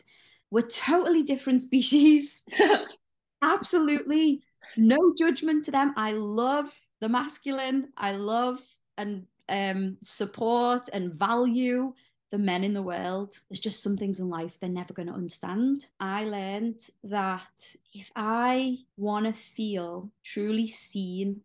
We're 0.53 0.61
totally 0.61 1.23
different 1.23 1.63
species. 1.63 2.45
Absolutely 3.41 4.43
no 4.77 5.15
judgment 5.17 5.65
to 5.65 5.71
them. 5.71 5.95
I 5.97 6.11
love 6.11 6.71
the 7.01 7.09
masculine. 7.09 7.87
I 7.97 8.11
love 8.11 8.59
and 8.95 9.25
um, 9.49 9.97
support 10.03 10.89
and 10.93 11.11
value 11.11 11.93
the 12.31 12.37
men 12.37 12.63
in 12.63 12.73
the 12.73 12.83
world. 12.83 13.33
There's 13.49 13.59
just 13.59 13.81
some 13.81 13.97
things 13.97 14.19
in 14.19 14.29
life 14.29 14.59
they're 14.59 14.69
never 14.69 14.93
going 14.93 15.07
to 15.07 15.13
understand. 15.13 15.85
I 15.99 16.25
learned 16.25 16.81
that 17.05 17.75
if 17.95 18.11
I 18.15 18.77
want 18.95 19.25
to 19.25 19.33
feel 19.33 20.11
truly 20.23 20.67
seen 20.67 21.41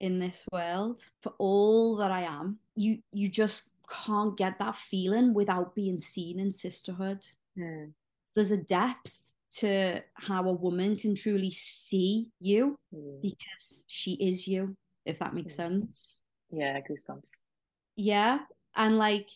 in 0.00 0.18
this 0.18 0.44
world 0.52 1.00
for 1.22 1.32
all 1.38 1.96
that 1.96 2.10
I 2.10 2.24
am, 2.24 2.58
you 2.76 2.98
you 3.10 3.30
just 3.30 3.70
can't 4.04 4.36
get 4.36 4.58
that 4.58 4.76
feeling 4.76 5.32
without 5.32 5.74
being 5.74 5.98
seen 5.98 6.38
in 6.38 6.52
sisterhood. 6.52 7.24
Mm 7.58 7.92
there's 8.34 8.50
a 8.50 8.56
depth 8.56 9.16
to 9.52 10.00
how 10.14 10.48
a 10.48 10.52
woman 10.52 10.96
can 10.96 11.14
truly 11.14 11.50
see 11.50 12.28
you 12.40 12.78
mm. 12.94 13.20
because 13.20 13.84
she 13.88 14.12
is 14.14 14.46
you, 14.46 14.76
if 15.04 15.18
that 15.18 15.34
makes 15.34 15.54
mm. 15.54 15.56
sense. 15.56 16.22
Yeah, 16.50 16.80
goosebumps. 16.80 17.42
Yeah. 17.96 18.40
And 18.76 18.98
like 18.98 19.28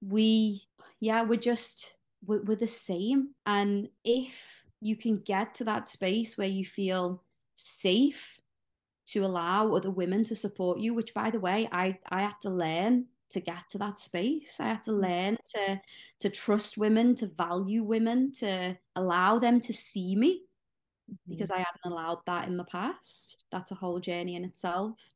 we, 0.00 0.62
yeah, 1.00 1.22
we're 1.22 1.38
just, 1.38 1.96
we're, 2.26 2.42
we're 2.42 2.56
the 2.56 2.66
same. 2.66 3.30
And 3.46 3.88
if 4.04 4.64
you 4.80 4.96
can 4.96 5.18
get 5.18 5.54
to 5.56 5.64
that 5.64 5.88
space 5.88 6.36
where 6.36 6.48
you 6.48 6.64
feel 6.64 7.22
safe 7.54 8.40
to 9.06 9.24
allow 9.24 9.74
other 9.74 9.90
women 9.90 10.24
to 10.24 10.34
support 10.34 10.78
you, 10.78 10.94
which 10.94 11.14
by 11.14 11.30
the 11.30 11.40
way, 11.40 11.68
I, 11.70 11.98
I 12.08 12.22
had 12.22 12.40
to 12.42 12.50
learn 12.50 13.06
to 13.32 13.40
get 13.40 13.68
to 13.70 13.78
that 13.78 13.98
space. 13.98 14.60
I 14.60 14.68
had 14.68 14.84
to 14.84 14.90
mm. 14.92 15.00
learn 15.00 15.36
to 15.54 15.80
to 16.20 16.30
trust 16.30 16.78
women, 16.78 17.14
to 17.16 17.26
value 17.26 17.82
women, 17.82 18.32
to 18.32 18.78
allow 18.94 19.38
them 19.38 19.60
to 19.60 19.72
see 19.72 20.14
me 20.14 20.42
because 21.28 21.48
mm-hmm. 21.48 21.60
I 21.60 21.64
hadn't 21.64 21.92
allowed 21.92 22.20
that 22.26 22.48
in 22.48 22.56
the 22.56 22.64
past. 22.64 23.44
That's 23.50 23.72
a 23.72 23.76
whole 23.76 24.00
journey 24.00 24.36
in 24.36 24.44
itself. 24.44 25.10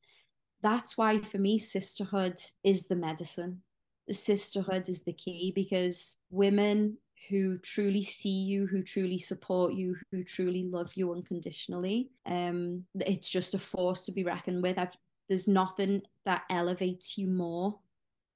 That's 0.62 0.98
why 0.98 1.20
for 1.20 1.38
me 1.38 1.58
sisterhood 1.58 2.40
is 2.64 2.88
the 2.88 2.96
medicine. 2.96 3.62
The 4.08 4.14
sisterhood 4.14 4.88
is 4.88 5.04
the 5.04 5.12
key 5.12 5.52
because 5.54 6.18
women 6.30 6.98
who 7.28 7.58
truly 7.58 8.02
see 8.02 8.42
you, 8.44 8.66
who 8.66 8.82
truly 8.82 9.18
support 9.18 9.74
you, 9.74 9.96
who 10.10 10.22
truly 10.22 10.64
love 10.64 10.92
you 10.94 11.12
unconditionally. 11.12 12.10
Um, 12.24 12.84
it's 12.94 13.28
just 13.28 13.54
a 13.54 13.58
force 13.58 14.04
to 14.06 14.12
be 14.12 14.24
reckoned 14.24 14.62
with. 14.62 14.78
I've 14.78 14.96
there's 15.28 15.48
nothing 15.48 16.02
that 16.24 16.44
elevates 16.50 17.18
you 17.18 17.26
more 17.26 17.78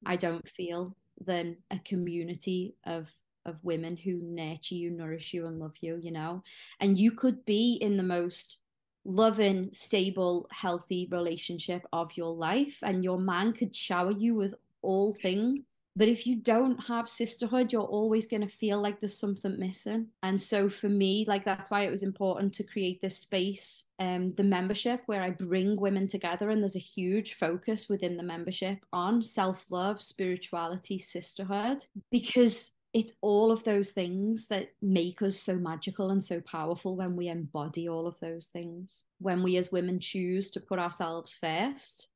I 0.05 0.17
don't 0.17 0.47
feel, 0.49 0.97
than 1.21 1.59
a 1.71 1.79
community 1.81 2.75
of 2.87 3.11
of 3.47 3.57
women 3.63 3.97
who 3.97 4.21
nurture 4.23 4.75
you, 4.75 4.91
nourish 4.91 5.33
you, 5.33 5.47
and 5.47 5.59
love 5.59 5.75
you, 5.81 5.99
you 6.03 6.13
know. 6.13 6.43
And 6.79 6.99
you 6.99 7.13
could 7.13 7.45
be 7.47 7.79
in 7.81 7.97
the 7.97 8.03
most 8.03 8.59
loving, 9.05 9.71
stable, 9.73 10.47
healthy 10.51 11.09
relationship 11.11 11.83
of 11.93 12.17
your 12.17 12.35
life, 12.35 12.79
and 12.83 13.03
your 13.03 13.19
man 13.19 13.53
could 13.53 13.75
shower 13.75 14.13
you 14.13 14.35
with 14.35 14.55
all 14.83 15.12
things. 15.12 15.83
But 15.97 16.09
if 16.09 16.27
you 16.27 16.37
don't 16.37 16.79
have 16.79 17.09
sisterhood, 17.09 17.73
you're 17.73 17.83
always 17.83 18.27
going 18.27 18.43
to 18.43 18.49
feel 18.49 18.81
like 18.81 19.01
there's 19.01 19.19
something 19.19 19.59
missing. 19.59 20.09
And 20.23 20.40
so 20.40 20.69
for 20.69 20.88
me, 20.88 21.25
like 21.29 21.45
that's 21.45 21.71
why 21.71 21.83
it 21.83 21.90
was 21.90 22.03
important 22.03 22.55
to 22.55 22.64
create 22.64 23.01
this 23.01 23.19
space, 23.19 23.87
um, 23.99 24.31
the 24.31 24.43
membership 24.43 25.03
where 25.07 25.23
I 25.23 25.31
bring 25.31 25.81
women 25.81 26.07
together. 26.07 26.51
And 26.51 26.62
there's 26.62 26.77
a 26.77 26.81
huge 26.81 27.35
focus 27.35 27.88
within 27.88 28.16
the 28.16 28.23
membership 28.23 28.79
on 28.93 29.23
self 29.23 29.71
love, 29.71 30.01
spirituality, 30.01 30.99
sisterhood, 30.99 31.85
because 32.11 32.73
it's 32.93 33.12
all 33.21 33.53
of 33.53 33.62
those 33.62 33.93
things 33.93 34.47
that 34.49 34.71
make 34.83 35.23
us 35.23 35.37
so 35.37 35.57
magical 35.57 36.11
and 36.11 36.23
so 36.23 36.40
powerful 36.40 36.97
when 36.97 37.14
we 37.14 37.29
embody 37.29 37.88
all 37.88 38.07
of 38.07 38.19
those 38.21 38.49
things. 38.49 39.05
When 39.19 39.43
we 39.43 39.57
as 39.59 39.71
women 39.71 40.01
choose 40.01 40.51
to 40.53 40.61
put 40.61 40.81
ourselves 40.81 41.37
first 41.40 42.09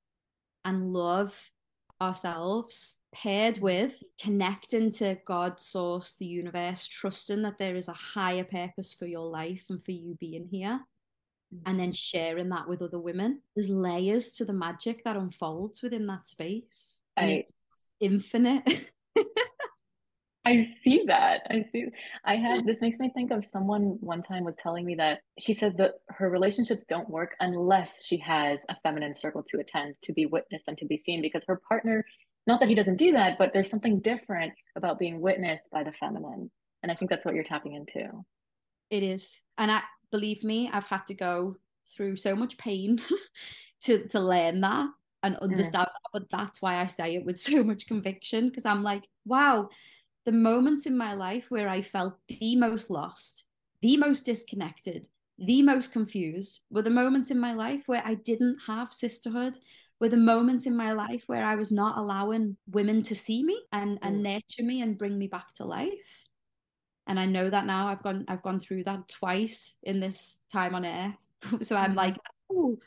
and 0.64 0.92
love 0.92 1.50
ourselves 2.04 2.98
paired 3.14 3.58
with 3.58 4.02
connecting 4.20 4.90
to 4.90 5.16
God, 5.24 5.60
source, 5.60 6.16
the 6.16 6.26
universe, 6.26 6.86
trusting 6.86 7.42
that 7.42 7.58
there 7.58 7.76
is 7.76 7.88
a 7.88 7.92
higher 7.92 8.44
purpose 8.44 8.92
for 8.92 9.06
your 9.06 9.26
life 9.26 9.66
and 9.70 9.82
for 9.82 9.92
you 9.92 10.16
being 10.20 10.48
here, 10.50 10.80
and 11.64 11.78
then 11.78 11.90
mm-hmm. 11.90 11.94
sharing 11.94 12.48
that 12.50 12.68
with 12.68 12.82
other 12.82 12.98
women. 12.98 13.40
There's 13.54 13.68
layers 13.68 14.32
to 14.34 14.44
the 14.44 14.52
magic 14.52 15.04
that 15.04 15.16
unfolds 15.16 15.82
within 15.82 16.06
that 16.08 16.26
space. 16.26 17.00
And 17.16 17.30
it's 17.30 17.52
infinite. 18.00 18.90
I 20.46 20.66
see 20.82 21.04
that. 21.06 21.46
I 21.48 21.62
see. 21.62 21.86
I 22.24 22.36
had 22.36 22.66
this 22.66 22.82
makes 22.82 22.98
me 22.98 23.10
think 23.14 23.30
of 23.30 23.44
someone 23.44 23.96
one 24.00 24.22
time 24.22 24.44
was 24.44 24.56
telling 24.56 24.84
me 24.84 24.94
that 24.96 25.20
she 25.38 25.54
says 25.54 25.72
that 25.78 25.94
her 26.10 26.28
relationships 26.28 26.84
don't 26.84 27.08
work 27.08 27.34
unless 27.40 28.04
she 28.04 28.18
has 28.18 28.60
a 28.68 28.76
feminine 28.82 29.14
circle 29.14 29.42
to 29.44 29.60
attend, 29.60 29.94
to 30.02 30.12
be 30.12 30.26
witnessed, 30.26 30.68
and 30.68 30.76
to 30.78 30.84
be 30.84 30.98
seen 30.98 31.22
because 31.22 31.44
her 31.46 31.60
partner, 31.66 32.04
not 32.46 32.60
that 32.60 32.68
he 32.68 32.74
doesn't 32.74 32.96
do 32.96 33.12
that, 33.12 33.38
but 33.38 33.52
there's 33.54 33.70
something 33.70 34.00
different 34.00 34.52
about 34.76 34.98
being 34.98 35.20
witnessed 35.20 35.70
by 35.72 35.82
the 35.82 35.92
feminine. 35.92 36.50
And 36.82 36.92
I 36.92 36.94
think 36.94 37.10
that's 37.10 37.24
what 37.24 37.34
you're 37.34 37.42
tapping 37.42 37.74
into. 37.74 38.06
It 38.90 39.02
is. 39.02 39.44
And 39.56 39.70
I 39.70 39.80
believe 40.10 40.44
me, 40.44 40.68
I've 40.70 40.86
had 40.86 41.06
to 41.06 41.14
go 41.14 41.56
through 41.96 42.16
so 42.16 42.36
much 42.36 42.58
pain 42.58 43.00
to 43.84 44.06
to 44.08 44.20
learn 44.20 44.60
that 44.60 44.88
and 45.22 45.36
understand 45.36 45.86
mm. 45.86 45.92
that, 45.92 46.10
but 46.12 46.30
that's 46.30 46.60
why 46.60 46.82
I 46.82 46.86
say 46.86 47.14
it 47.14 47.24
with 47.24 47.38
so 47.38 47.64
much 47.64 47.86
conviction 47.86 48.50
because 48.50 48.66
I'm 48.66 48.82
like, 48.82 49.04
wow 49.24 49.70
the 50.24 50.32
moments 50.32 50.86
in 50.86 50.96
my 50.96 51.14
life 51.14 51.46
where 51.50 51.68
I 51.68 51.82
felt 51.82 52.14
the 52.28 52.56
most 52.56 52.90
lost, 52.90 53.44
the 53.82 53.96
most 53.96 54.24
disconnected, 54.24 55.06
the 55.38 55.62
most 55.62 55.92
confused 55.92 56.60
were 56.70 56.82
the 56.82 56.90
moments 56.90 57.30
in 57.30 57.38
my 57.38 57.52
life 57.52 57.82
where 57.86 58.02
I 58.04 58.14
didn't 58.14 58.58
have 58.66 58.92
sisterhood, 58.92 59.58
were 60.00 60.08
the 60.08 60.16
moments 60.16 60.66
in 60.66 60.76
my 60.76 60.92
life 60.92 61.24
where 61.26 61.44
I 61.44 61.56
was 61.56 61.72
not 61.72 61.98
allowing 61.98 62.56
women 62.70 63.02
to 63.04 63.14
see 63.14 63.42
me 63.42 63.60
and, 63.72 63.98
and 64.02 64.22
nurture 64.22 64.62
me 64.62 64.82
and 64.82 64.98
bring 64.98 65.18
me 65.18 65.28
back 65.28 65.52
to 65.54 65.64
life. 65.64 66.26
And 67.06 67.20
I 67.20 67.26
know 67.26 67.50
that 67.50 67.66
now 67.66 67.88
I've 67.88 68.02
gone 68.02 68.24
I've 68.28 68.42
gone 68.42 68.58
through 68.58 68.84
that 68.84 69.08
twice 69.08 69.76
in 69.82 70.00
this 70.00 70.42
time 70.52 70.74
on 70.74 70.86
earth. 70.86 71.16
so 71.62 71.76
I'm 71.76 71.90
mm-hmm. 71.90 71.98
like, 71.98 72.16
oh, 72.50 72.78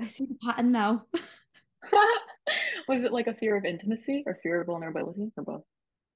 I 0.00 0.06
see 0.06 0.26
the 0.26 0.36
pattern 0.42 0.72
now. 0.72 1.04
was 2.88 3.04
it 3.04 3.12
like 3.12 3.26
a 3.26 3.34
fear 3.34 3.56
of 3.56 3.64
intimacy 3.64 4.22
or 4.26 4.38
fear 4.42 4.62
of 4.62 4.66
vulnerability 4.66 5.30
or 5.36 5.44
both? 5.44 5.62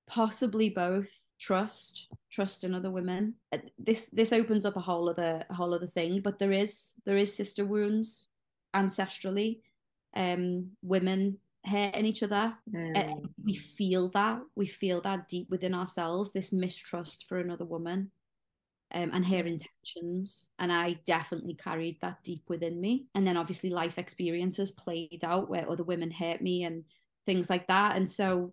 Possibly 0.07 0.71
both. 0.71 1.11
Trust, 1.39 2.09
trust 2.31 2.65
in 2.65 2.75
other 2.75 2.91
women. 2.91 3.35
Uh, 3.53 3.59
this 3.79 4.09
this 4.09 4.33
opens 4.33 4.65
up 4.65 4.77
a 4.77 4.81
whole 4.81 5.09
other 5.11 5.45
a 5.51 5.55
whole 5.55 5.75
other 5.75 5.87
thing. 5.87 6.21
But 6.23 6.39
there 6.39 6.53
is 6.53 6.95
there 7.05 7.17
is 7.17 7.35
sister 7.35 7.65
wounds 7.65 8.29
ancestrally. 8.75 9.61
Um, 10.15 10.71
women 10.83 11.39
hurting 11.65 12.07
each 12.07 12.23
other. 12.23 12.57
Mm. 12.73 13.29
we 13.45 13.55
feel 13.55 14.09
that 14.11 14.41
we 14.55 14.67
feel 14.67 15.01
that 15.03 15.29
deep 15.29 15.51
within 15.51 15.75
ourselves. 15.75 16.33
This 16.33 16.53
mistrust 16.53 17.27
for 17.29 17.39
another 17.39 17.65
woman 17.65 18.11
um, 18.93 19.11
and 19.13 19.27
her 19.27 19.45
intentions. 19.45 20.49
And 20.59 20.73
I 20.73 20.99
definitely 21.07 21.55
carried 21.55 21.99
that 22.01 22.23
deep 22.23 22.43
within 22.49 22.81
me. 22.81 23.07
And 23.15 23.27
then 23.27 23.37
obviously 23.37 23.71
life 23.71 23.99
experiences 23.99 24.71
played 24.71 25.25
out 25.25 25.51
where 25.51 25.69
other 25.71 25.85
women 25.85 26.11
hurt 26.11 26.41
me 26.41 26.65
and 26.65 26.85
things 27.27 27.51
like 27.51 27.67
that. 27.67 27.97
And 27.97 28.09
so 28.09 28.53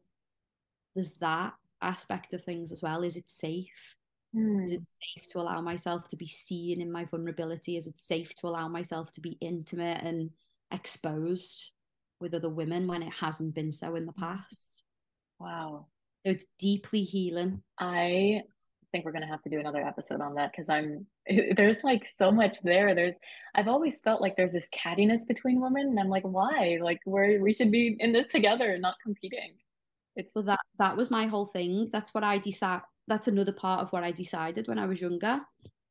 there's 0.95 1.13
that 1.13 1.53
aspect 1.81 2.33
of 2.33 2.43
things 2.43 2.71
as 2.71 2.81
well. 2.81 3.03
Is 3.03 3.17
it 3.17 3.29
safe? 3.29 3.95
Mm. 4.35 4.65
Is 4.65 4.73
it 4.73 4.81
safe 4.81 5.27
to 5.31 5.39
allow 5.39 5.61
myself 5.61 6.07
to 6.09 6.15
be 6.15 6.27
seen 6.27 6.81
in 6.81 6.91
my 6.91 7.05
vulnerability? 7.05 7.77
Is 7.77 7.87
it 7.87 7.97
safe 7.97 8.33
to 8.35 8.47
allow 8.47 8.67
myself 8.67 9.11
to 9.13 9.21
be 9.21 9.37
intimate 9.41 10.03
and 10.03 10.31
exposed 10.71 11.71
with 12.19 12.33
other 12.33 12.49
women 12.49 12.87
when 12.87 13.03
it 13.03 13.13
hasn't 13.13 13.53
been 13.53 13.71
so 13.71 13.95
in 13.95 14.05
the 14.05 14.13
past? 14.13 14.83
Wow. 15.39 15.87
So 16.25 16.31
it's 16.31 16.47
deeply 16.57 17.03
healing. 17.03 17.61
I 17.77 18.41
think 18.91 19.05
we're 19.05 19.11
going 19.11 19.23
to 19.23 19.27
have 19.27 19.41
to 19.43 19.49
do 19.49 19.59
another 19.59 19.81
episode 19.81 20.21
on 20.21 20.35
that 20.35 20.51
because 20.51 20.69
I'm 20.69 21.05
there's 21.55 21.83
like 21.83 22.07
so 22.07 22.31
much 22.31 22.61
there. 22.61 22.95
There's 22.95 23.17
I've 23.53 23.67
always 23.67 24.01
felt 24.01 24.21
like 24.21 24.35
there's 24.35 24.53
this 24.53 24.69
cattiness 24.73 25.27
between 25.27 25.61
women, 25.61 25.87
and 25.87 25.99
I'm 25.99 26.09
like, 26.09 26.23
why? 26.23 26.79
Like 26.81 26.99
we're 27.05 27.41
we 27.41 27.53
should 27.53 27.71
be 27.71 27.97
in 27.99 28.13
this 28.13 28.27
together, 28.27 28.77
not 28.77 28.95
competing. 29.03 29.55
It's 30.15 30.33
so 30.33 30.41
that 30.43 30.59
that 30.77 30.95
was 30.95 31.11
my 31.11 31.25
whole 31.25 31.45
thing. 31.45 31.89
That's 31.91 32.13
what 32.13 32.23
I 32.23 32.37
decided. 32.37 32.83
That's 33.07 33.27
another 33.27 33.51
part 33.51 33.81
of 33.81 33.91
what 33.91 34.03
I 34.03 34.11
decided 34.11 34.67
when 34.67 34.79
I 34.79 34.85
was 34.85 35.01
younger 35.01 35.41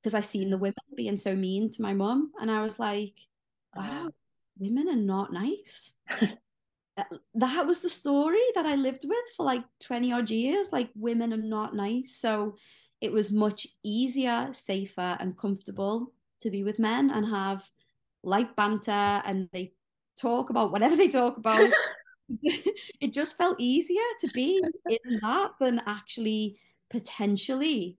because 0.00 0.14
I 0.14 0.20
seen 0.20 0.50
the 0.50 0.58
women 0.58 0.74
being 0.96 1.16
so 1.16 1.34
mean 1.34 1.70
to 1.72 1.82
my 1.82 1.92
mum, 1.92 2.32
and 2.40 2.50
I 2.50 2.60
was 2.60 2.78
like, 2.78 3.14
wow, 3.76 4.10
women 4.58 4.88
are 4.88 4.96
not 4.96 5.32
nice. 5.32 5.94
Uh, 6.94 7.04
that 7.34 7.66
was 7.66 7.80
the 7.80 7.88
story 7.88 8.42
that 8.54 8.66
I 8.66 8.74
lived 8.74 9.06
with 9.08 9.24
for 9.34 9.46
like 9.46 9.64
20 9.80 10.12
odd 10.12 10.28
years. 10.28 10.74
Like, 10.74 10.90
women 10.94 11.32
are 11.32 11.38
not 11.38 11.74
nice. 11.74 12.16
So, 12.16 12.56
it 13.00 13.10
was 13.10 13.32
much 13.32 13.66
easier, 13.82 14.48
safer, 14.52 15.16
and 15.18 15.36
comfortable 15.36 16.12
to 16.42 16.50
be 16.50 16.62
with 16.62 16.78
men 16.78 17.10
and 17.10 17.26
have 17.26 17.66
light 18.22 18.54
banter 18.56 19.22
and 19.24 19.48
they 19.52 19.72
talk 20.20 20.50
about 20.50 20.70
whatever 20.70 20.96
they 20.96 21.08
talk 21.08 21.38
about. 21.38 21.68
it 23.00 23.12
just 23.12 23.36
felt 23.36 23.60
easier 23.60 24.02
to 24.20 24.28
be 24.28 24.62
in 24.88 25.20
that 25.22 25.50
than 25.60 25.80
actually 25.86 26.58
potentially 26.90 27.98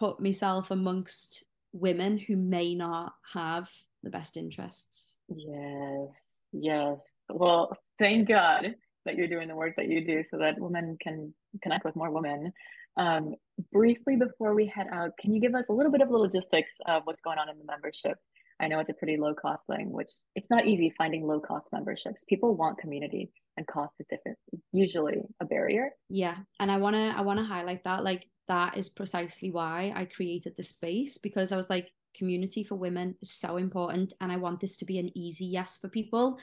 put 0.00 0.20
myself 0.20 0.70
amongst 0.70 1.44
women 1.72 2.18
who 2.18 2.36
may 2.36 2.74
not 2.74 3.12
have 3.32 3.70
the 4.02 4.10
best 4.10 4.36
interests. 4.36 5.18
Yes, 5.28 6.44
yes. 6.52 6.98
Well, 7.28 7.76
thank 7.98 8.28
God 8.28 8.74
that 9.04 9.16
you're 9.16 9.28
doing 9.28 9.48
the 9.48 9.56
work 9.56 9.74
that 9.76 9.88
you 9.88 10.04
do 10.04 10.22
so 10.22 10.38
that 10.38 10.58
women 10.58 10.96
can 11.02 11.34
connect 11.62 11.84
with 11.84 11.96
more 11.96 12.10
women 12.10 12.52
um, 12.98 13.34
briefly 13.72 14.16
before 14.16 14.54
we 14.54 14.66
head 14.66 14.88
out, 14.92 15.12
can 15.18 15.32
you 15.32 15.40
give 15.40 15.54
us 15.54 15.68
a 15.68 15.72
little 15.72 15.92
bit 15.92 16.02
of 16.02 16.10
logistics 16.10 16.76
of 16.86 17.02
what's 17.04 17.20
going 17.20 17.38
on 17.38 17.48
in 17.48 17.56
the 17.58 17.64
membership? 17.64 18.18
I 18.60 18.68
know 18.68 18.80
it's 18.80 18.90
a 18.90 18.94
pretty 18.94 19.16
low 19.16 19.34
cost 19.34 19.66
thing, 19.66 19.92
which 19.92 20.10
it's 20.34 20.50
not 20.50 20.66
easy 20.66 20.92
finding 20.98 21.26
low 21.26 21.40
cost 21.40 21.66
memberships. 21.72 22.24
People 22.24 22.56
want 22.56 22.78
community 22.78 23.30
and 23.56 23.66
cost 23.66 23.92
is 24.00 24.06
different, 24.08 24.38
usually 24.72 25.22
a 25.40 25.44
barrier. 25.44 25.90
Yeah. 26.08 26.36
And 26.60 26.70
I 26.70 26.76
wanna 26.78 27.14
I 27.16 27.20
wanna 27.22 27.44
highlight 27.44 27.84
that. 27.84 28.04
Like 28.04 28.26
that 28.48 28.76
is 28.76 28.88
precisely 28.88 29.50
why 29.50 29.92
I 29.94 30.06
created 30.06 30.54
the 30.56 30.62
space 30.62 31.18
because 31.18 31.52
I 31.52 31.56
was 31.56 31.70
like, 31.70 31.92
community 32.16 32.64
for 32.64 32.74
women 32.74 33.14
is 33.22 33.32
so 33.32 33.56
important. 33.58 34.12
And 34.20 34.32
I 34.32 34.36
want 34.36 34.60
this 34.60 34.76
to 34.78 34.84
be 34.84 34.98
an 34.98 35.16
easy 35.16 35.46
yes 35.46 35.78
for 35.78 35.88
people. 35.88 36.38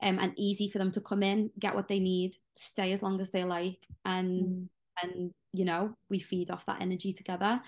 Um, 0.00 0.20
and 0.20 0.32
easy 0.36 0.70
for 0.70 0.78
them 0.78 0.92
to 0.92 1.00
come 1.00 1.24
in, 1.24 1.50
get 1.58 1.74
what 1.74 1.88
they 1.88 1.98
need, 1.98 2.30
stay 2.56 2.92
as 2.92 3.02
long 3.02 3.20
as 3.20 3.30
they 3.30 3.42
like, 3.42 3.84
and 4.04 4.44
mm. 4.44 4.68
And 5.02 5.32
you 5.52 5.64
know 5.64 5.94
we 6.10 6.18
feed 6.18 6.50
off 6.50 6.66
that 6.66 6.80
energy 6.80 7.12
together. 7.12 7.60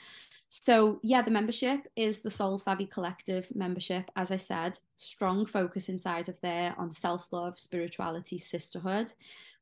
So 0.49 1.01
yeah 1.03 1.23
the 1.23 1.31
membership 1.31 1.87
is 1.97 2.21
the 2.21 2.31
soul 2.31 2.59
savvy 2.59 2.87
collective 2.87 3.47
membership 3.55 4.11
as 4.17 4.33
i 4.33 4.37
said 4.37 4.79
strong 4.97 5.47
focus 5.47 5.89
inside 5.89 6.29
of 6.29 6.41
there 6.41 6.75
on 6.79 6.93
self-love 6.93 7.59
spirituality 7.59 8.39
sisterhood. 8.39 9.13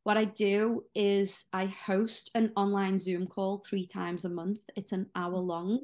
What 0.05 0.17
i 0.17 0.25
do 0.25 0.85
is 0.95 1.47
i 1.53 1.67
host 1.67 2.31
an 2.35 2.53
online 2.57 2.99
zoom 2.99 3.27
call 3.27 3.59
three 3.59 3.87
times 3.87 4.25
a 4.25 4.31
month. 4.31 4.61
It's 4.75 4.93
an 4.93 5.07
hour 5.15 5.37
long 5.37 5.81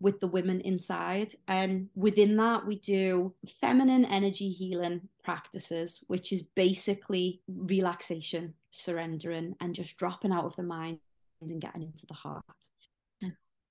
with 0.00 0.18
the 0.20 0.28
women 0.28 0.60
inside. 0.62 1.32
And 1.46 1.88
within 1.94 2.36
that 2.36 2.66
we 2.66 2.78
do 2.80 3.34
feminine 3.60 4.04
energy 4.06 4.48
healing 4.48 5.02
practices 5.22 6.02
which 6.08 6.32
is 6.32 6.42
basically 6.42 7.42
relaxation 7.48 8.54
surrendering 8.70 9.54
and 9.60 9.74
just 9.74 9.96
dropping 9.98 10.32
out 10.32 10.44
of 10.44 10.56
the 10.56 10.62
mind 10.62 10.98
and 11.40 11.60
getting 11.60 11.82
into 11.82 12.06
the 12.06 12.14
heart. 12.14 12.44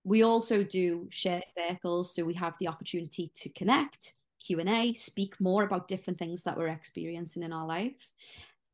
We 0.03 0.21
also 0.21 0.63
do 0.63 1.07
shared 1.09 1.45
circles, 1.51 2.13
so 2.13 2.23
we 2.23 2.35
have 2.35 2.55
the 2.59 2.67
opportunity 2.67 3.31
to 3.41 3.49
connect, 3.49 4.13
Q 4.39 4.59
and 4.59 4.69
A, 4.69 4.93
speak 4.93 5.41
more 5.41 5.63
about 5.63 5.87
different 5.87 6.19
things 6.19 6.43
that 6.43 6.55
we're 6.55 6.67
experiencing 6.67 7.41
in 7.41 7.51
our 7.51 7.65
life. 7.65 8.13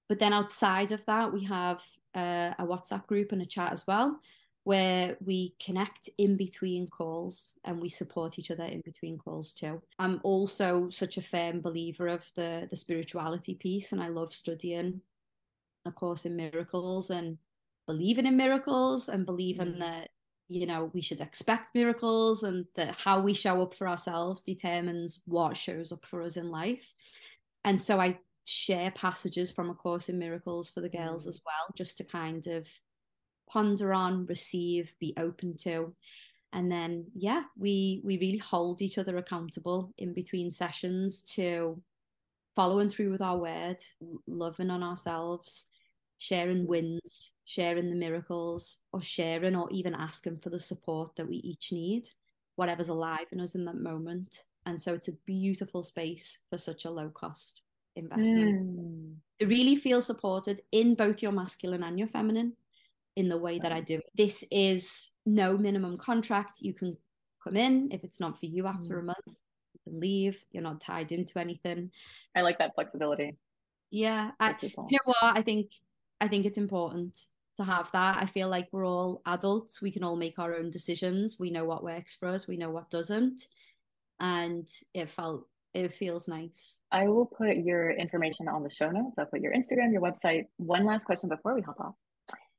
But 0.09 0.19
then 0.19 0.33
outside 0.33 0.91
of 0.91 1.05
that, 1.05 1.31
we 1.31 1.45
have 1.45 1.81
uh, 2.13 2.51
a 2.59 2.65
WhatsApp 2.65 3.07
group 3.07 3.31
and 3.31 3.41
a 3.41 3.45
chat 3.45 3.71
as 3.71 3.87
well, 3.87 4.19
where 4.65 5.15
we 5.23 5.55
connect 5.63 6.09
in 6.17 6.35
between 6.35 6.85
calls 6.89 7.57
and 7.63 7.79
we 7.79 7.87
support 7.87 8.37
each 8.37 8.51
other 8.51 8.65
in 8.65 8.81
between 8.81 9.17
calls 9.17 9.53
too. 9.53 9.81
I'm 9.99 10.19
also 10.23 10.89
such 10.89 11.15
a 11.15 11.21
firm 11.21 11.61
believer 11.61 12.09
of 12.09 12.29
the 12.35 12.67
the 12.69 12.75
spirituality 12.75 13.55
piece, 13.55 13.93
and 13.93 14.03
I 14.03 14.09
love 14.09 14.33
studying 14.33 14.99
a 15.85 15.91
course 15.93 16.25
in 16.25 16.35
miracles 16.35 17.09
and 17.09 17.37
believing 17.87 18.25
in 18.25 18.37
miracles 18.37 19.09
and 19.09 19.25
believing 19.25 19.73
mm. 19.73 19.79
that 19.79 20.09
you 20.47 20.65
know 20.65 20.91
we 20.93 21.01
should 21.01 21.21
expect 21.21 21.73
miracles 21.73 22.43
and 22.43 22.65
that 22.75 22.95
how 22.97 23.19
we 23.21 23.33
show 23.33 23.61
up 23.61 23.73
for 23.73 23.87
ourselves 23.87 24.43
determines 24.43 25.21
what 25.25 25.55
shows 25.55 25.91
up 25.91 26.05
for 26.05 26.21
us 26.21 26.37
in 26.37 26.49
life 26.49 26.93
and 27.63 27.81
so 27.81 27.99
i 27.99 28.17
share 28.45 28.91
passages 28.91 29.51
from 29.51 29.69
a 29.69 29.73
course 29.73 30.09
in 30.09 30.19
miracles 30.19 30.69
for 30.69 30.81
the 30.81 30.89
girls 30.89 31.25
mm. 31.25 31.29
as 31.29 31.41
well 31.45 31.73
just 31.75 31.97
to 31.97 32.03
kind 32.03 32.47
of 32.47 32.67
ponder 33.49 33.93
on 33.93 34.25
receive 34.25 34.93
be 34.99 35.13
open 35.17 35.55
to 35.55 35.93
and 36.53 36.71
then 36.71 37.05
yeah 37.15 37.43
we 37.57 38.01
we 38.03 38.17
really 38.17 38.37
hold 38.37 38.81
each 38.81 38.97
other 38.97 39.17
accountable 39.17 39.93
in 39.97 40.13
between 40.13 40.51
sessions 40.51 41.23
to 41.23 41.81
following 42.55 42.89
through 42.89 43.09
with 43.09 43.21
our 43.21 43.37
word 43.37 43.77
loving 44.27 44.69
on 44.69 44.83
ourselves 44.83 45.67
sharing 46.21 46.67
wins, 46.67 47.33
sharing 47.45 47.89
the 47.89 47.95
miracles, 47.95 48.77
or 48.93 49.01
sharing 49.01 49.55
or 49.55 49.67
even 49.71 49.95
asking 49.95 50.37
for 50.37 50.51
the 50.51 50.59
support 50.59 51.15
that 51.15 51.27
we 51.27 51.37
each 51.37 51.71
need, 51.71 52.03
whatever's 52.57 52.89
alive 52.89 53.25
in 53.31 53.39
us 53.39 53.55
in 53.55 53.65
that 53.65 53.77
moment. 53.77 54.43
And 54.67 54.79
so 54.79 54.93
it's 54.93 55.07
a 55.07 55.17
beautiful 55.25 55.81
space 55.81 56.37
for 56.51 56.59
such 56.59 56.85
a 56.85 56.91
low 56.91 57.09
cost 57.09 57.63
investment. 57.95 58.69
Mm. 58.69 59.15
To 59.39 59.47
really 59.47 59.75
feel 59.75 59.99
supported 59.99 60.61
in 60.71 60.93
both 60.93 61.23
your 61.23 61.31
masculine 61.31 61.81
and 61.81 61.97
your 61.97 62.07
feminine 62.07 62.53
in 63.15 63.27
the 63.27 63.39
way 63.39 63.57
that 63.57 63.71
I 63.71 63.81
do. 63.81 63.99
This 64.15 64.45
is 64.51 65.13
no 65.25 65.57
minimum 65.57 65.97
contract. 65.97 66.61
You 66.61 66.75
can 66.75 66.97
come 67.43 67.57
in 67.57 67.89
if 67.91 68.03
it's 68.03 68.19
not 68.19 68.39
for 68.39 68.45
you 68.45 68.67
after 68.67 68.97
mm. 68.97 68.99
a 68.99 69.03
month, 69.05 69.25
you 69.25 69.79
can 69.83 69.99
leave. 69.99 70.45
You're 70.51 70.61
not 70.61 70.81
tied 70.81 71.11
into 71.11 71.39
anything. 71.39 71.89
I 72.35 72.41
like 72.41 72.59
that 72.59 72.75
flexibility. 72.75 73.37
Yeah. 73.89 74.31
I, 74.39 74.55
you 74.61 74.69
know 74.77 74.99
what? 75.05 75.17
I 75.35 75.41
think 75.41 75.71
I 76.21 76.27
think 76.27 76.45
it's 76.45 76.57
important 76.57 77.19
to 77.57 77.63
have 77.65 77.91
that. 77.91 78.17
I 78.21 78.25
feel 78.25 78.47
like 78.47 78.69
we're 78.71 78.87
all 78.87 79.21
adults. 79.25 79.81
We 79.81 79.91
can 79.91 80.03
all 80.03 80.15
make 80.15 80.39
our 80.39 80.55
own 80.55 80.69
decisions. 80.69 81.37
We 81.39 81.51
know 81.51 81.65
what 81.65 81.83
works 81.83 82.15
for 82.15 82.29
us. 82.29 82.47
We 82.47 82.57
know 82.57 82.69
what 82.69 82.89
doesn't. 82.89 83.47
And 84.19 84.69
it 84.93 85.09
felt 85.09 85.47
it 85.73 85.93
feels 85.93 86.27
nice. 86.27 86.79
I 86.91 87.07
will 87.07 87.25
put 87.25 87.57
your 87.57 87.91
information 87.91 88.47
on 88.47 88.63
the 88.63 88.69
show 88.69 88.89
notes. 88.89 89.17
I'll 89.17 89.25
put 89.25 89.41
your 89.41 89.53
Instagram, 89.53 89.91
your 89.93 90.01
website. 90.01 90.45
One 90.57 90.85
last 90.85 91.05
question 91.05 91.29
before 91.29 91.55
we 91.55 91.61
hop 91.61 91.79
off 91.79 91.95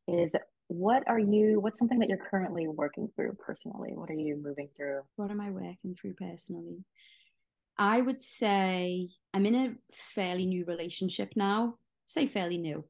is 0.08 0.32
what 0.68 1.06
are 1.06 1.18
you, 1.18 1.60
what's 1.60 1.78
something 1.78 1.98
that 1.98 2.08
you're 2.08 2.26
currently 2.30 2.66
working 2.68 3.10
through 3.14 3.34
personally? 3.34 3.90
What 3.94 4.10
are 4.10 4.14
you 4.14 4.40
moving 4.42 4.68
through? 4.76 5.02
What 5.16 5.30
am 5.30 5.40
I 5.40 5.50
working 5.50 5.94
through 6.00 6.14
personally? 6.14 6.84
I 7.78 8.00
would 8.00 8.22
say 8.22 9.10
I'm 9.34 9.46
in 9.46 9.54
a 9.54 9.74
fairly 9.94 10.46
new 10.46 10.64
relationship 10.64 11.34
now. 11.36 11.76
Say 12.06 12.26
fairly 12.26 12.58
new. 12.58 12.84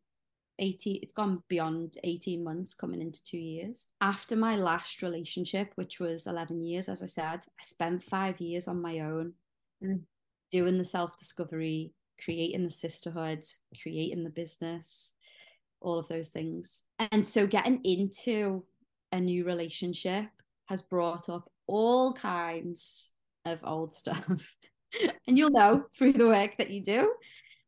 18 0.62 1.00
it's 1.02 1.12
gone 1.12 1.42
beyond 1.48 1.98
18 2.04 2.42
months 2.42 2.72
coming 2.72 3.02
into 3.02 3.22
2 3.24 3.36
years. 3.36 3.88
After 4.00 4.36
my 4.36 4.56
last 4.56 5.02
relationship 5.02 5.72
which 5.74 6.00
was 6.00 6.26
11 6.26 6.62
years 6.62 6.88
as 6.88 7.02
I 7.02 7.06
said, 7.06 7.40
I 7.60 7.62
spent 7.62 8.02
5 8.02 8.40
years 8.40 8.68
on 8.68 8.80
my 8.80 9.00
own 9.00 9.34
mm. 9.84 10.00
doing 10.50 10.78
the 10.78 10.84
self-discovery, 10.84 11.92
creating 12.24 12.64
the 12.64 12.70
sisterhood, 12.70 13.44
creating 13.82 14.24
the 14.24 14.30
business, 14.30 15.14
all 15.80 15.98
of 15.98 16.08
those 16.08 16.30
things. 16.30 16.84
And 17.10 17.26
so 17.26 17.46
getting 17.46 17.80
into 17.84 18.64
a 19.10 19.20
new 19.20 19.44
relationship 19.44 20.26
has 20.66 20.80
brought 20.80 21.28
up 21.28 21.50
all 21.66 22.12
kinds 22.12 23.10
of 23.44 23.58
old 23.64 23.92
stuff. 23.92 24.56
and 25.26 25.36
you'll 25.36 25.50
know 25.50 25.86
through 25.96 26.12
the 26.12 26.26
work 26.26 26.56
that 26.58 26.70
you 26.70 26.82
do 26.82 27.12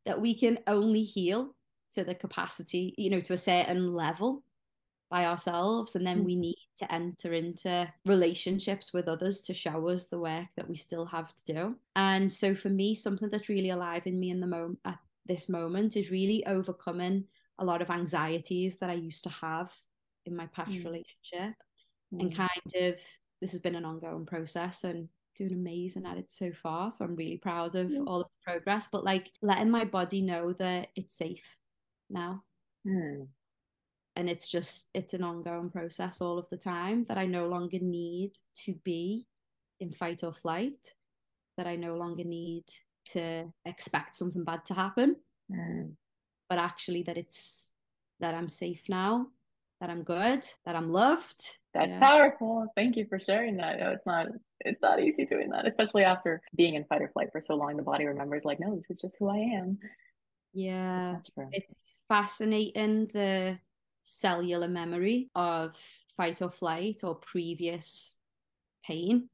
that 0.07 0.21
we 0.21 0.35
can 0.35 0.59
only 0.67 1.03
heal 1.03 1.55
to 1.95 2.05
the 2.05 2.15
capacity, 2.15 2.95
you 2.99 3.11
know, 3.11 3.21
to 3.21 3.33
a 3.33 3.39
certain 3.39 3.95
level 3.95 4.43
by 5.11 5.27
ourselves. 5.27 5.95
And 5.95 6.07
then 6.07 6.25
we 6.25 6.37
need 6.37 6.59
to 6.79 6.93
enter 6.93 7.33
into 7.33 7.89
relationships 8.05 8.93
with 8.93 9.09
others 9.09 9.43
to 9.43 9.55
show 9.55 9.89
us 9.89 10.09
the 10.09 10.19
work 10.19 10.47
that 10.57 10.69
we 10.69 10.77
still 10.77 11.07
have 11.07 11.35
to 11.37 11.55
do. 11.55 11.77
And 11.95 12.31
so 12.31 12.55
for 12.55 12.69
me, 12.69 12.95
something 12.95 13.29
that's 13.31 13.49
really 13.49 13.71
alive 13.71 14.07
in 14.07 14.19
me 14.19 14.31
in 14.31 14.41
the 14.41 14.47
moment 14.47 14.81
at 14.85 14.99
this 15.27 15.49
moment 15.49 15.97
is 15.97 16.11
really 16.11 16.45
overcoming 16.47 17.25
a 17.59 17.65
lot 17.65 17.81
of 17.81 17.91
anxieties 17.91 18.79
that 18.79 18.91
I 18.91 18.95
used 18.95 19.25
to 19.25 19.31
have 19.31 19.73
in 20.27 20.35
my 20.35 20.47
past 20.47 20.73
mm. 20.73 20.85
relationship. 20.85 21.55
Mm. 22.13 22.21
And 22.21 22.37
kind 22.37 22.51
of 22.81 22.99
this 23.41 23.53
has 23.53 23.61
been 23.61 23.77
an 23.77 23.85
ongoing 23.85 24.27
process 24.27 24.85
and 24.85 25.09
doing 25.37 25.53
amazing 25.53 26.07
at 26.07 26.19
it 26.19 26.33
so 26.33 26.53
far. 26.53 26.91
So 26.91 27.05
I'm 27.05 27.17
really 27.17 27.39
proud 27.39 27.75
of 27.75 27.93
all 28.07 28.21
of 28.21 28.27
the 28.27 28.53
progress. 28.53 28.89
But 28.91 29.05
like 29.05 29.31
letting 29.43 29.71
my 29.71 29.85
body 29.85 30.23
know 30.23 30.53
that 30.55 30.89
it's 30.97 31.17
safe 31.17 31.57
now. 32.11 32.43
Mm. 32.87 33.29
And 34.17 34.29
it's 34.29 34.49
just, 34.49 34.91
it's 34.95 35.15
an 35.15 35.25
ongoing 35.25 35.71
process 35.71 36.21
all 36.21 36.39
of 36.39 36.49
the 36.51 36.57
time 36.57 37.05
that 37.05 37.19
I 37.19 37.27
no 37.27 37.49
longer 37.49 37.79
need 37.81 38.33
to 38.65 38.75
be 38.85 39.27
in 39.81 39.93
fight 39.93 40.23
or 40.23 40.33
flight, 40.33 40.95
that 41.57 41.67
I 41.67 41.77
no 41.77 41.97
longer 41.97 42.25
need 42.25 42.65
to 43.13 43.53
expect 43.65 44.15
something 44.15 44.45
bad 44.45 44.65
to 44.67 44.75
happen. 44.75 45.17
Mm. 45.51 45.93
But 46.49 46.59
actually, 46.59 47.03
that 47.05 47.17
it's 47.19 47.73
that 48.21 48.35
I'm 48.35 48.49
safe 48.49 48.85
now, 48.89 49.29
that 49.81 49.91
I'm 49.91 50.03
good, 50.03 50.45
that 50.65 50.77
I'm 50.77 50.93
loved. 50.93 51.59
That's 51.73 51.93
yeah. 51.93 51.99
powerful. 51.99 52.67
Thank 52.77 52.97
you 52.97 53.07
for 53.09 53.19
sharing 53.19 53.57
that. 53.57 53.79
No, 53.81 53.91
it's 53.91 54.07
not 54.07 54.29
it's 54.61 54.81
not 54.81 55.03
easy 55.03 55.25
doing 55.25 55.51
that, 55.51 55.67
especially 55.67 56.05
after 56.05 56.41
being 56.55 56.75
in 56.75 56.85
fight 56.85 57.03
or 57.03 57.09
flight 57.09 57.33
for 57.33 57.41
so 57.41 57.55
long. 57.57 57.77
The 57.77 57.83
body 57.83 58.05
remembers 58.05 58.45
like, 58.45 58.61
no, 58.61 58.77
this 58.77 58.91
is 58.91 59.01
just 59.01 59.17
who 59.19 59.29
I 59.29 59.39
am. 59.39 59.79
Yeah. 60.53 61.17
It's 61.51 61.94
fascinating 62.09 63.07
the 63.13 63.59
cellular 64.03 64.69
memory 64.69 65.31
of 65.35 65.77
fight 66.09 66.43
or 66.43 66.51
flight 66.51 67.01
or 67.05 67.15
previous 67.15 68.17
pain. 68.87 69.29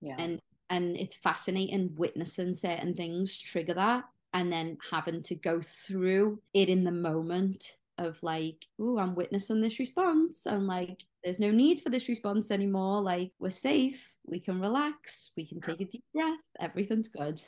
Yeah. 0.00 0.16
And 0.18 0.40
and 0.68 0.96
it's 0.96 1.16
fascinating 1.16 1.94
witnessing 1.96 2.54
certain 2.54 2.94
things 2.94 3.38
trigger 3.40 3.74
that 3.74 4.04
and 4.32 4.52
then 4.52 4.78
having 4.90 5.22
to 5.24 5.34
go 5.34 5.60
through 5.60 6.40
it 6.54 6.68
in 6.68 6.84
the 6.84 6.92
moment 6.92 7.76
of 7.98 8.22
like, 8.22 8.66
oh, 8.80 8.98
I'm 8.98 9.14
witnessing 9.14 9.60
this 9.60 9.78
response. 9.78 10.46
And 10.46 10.66
like, 10.66 11.04
there's 11.22 11.38
no 11.40 11.50
need 11.50 11.80
for 11.80 11.90
this 11.90 12.08
response 12.08 12.50
anymore. 12.50 13.00
Like, 13.02 13.32
we're 13.38 13.50
safe. 13.50 14.14
We 14.24 14.40
can 14.40 14.60
relax. 14.60 15.32
We 15.36 15.46
can 15.46 15.60
take 15.60 15.80
a 15.80 15.84
deep 15.84 16.04
breath. 16.14 16.38
Everything's 16.58 17.08
good. 17.08 17.40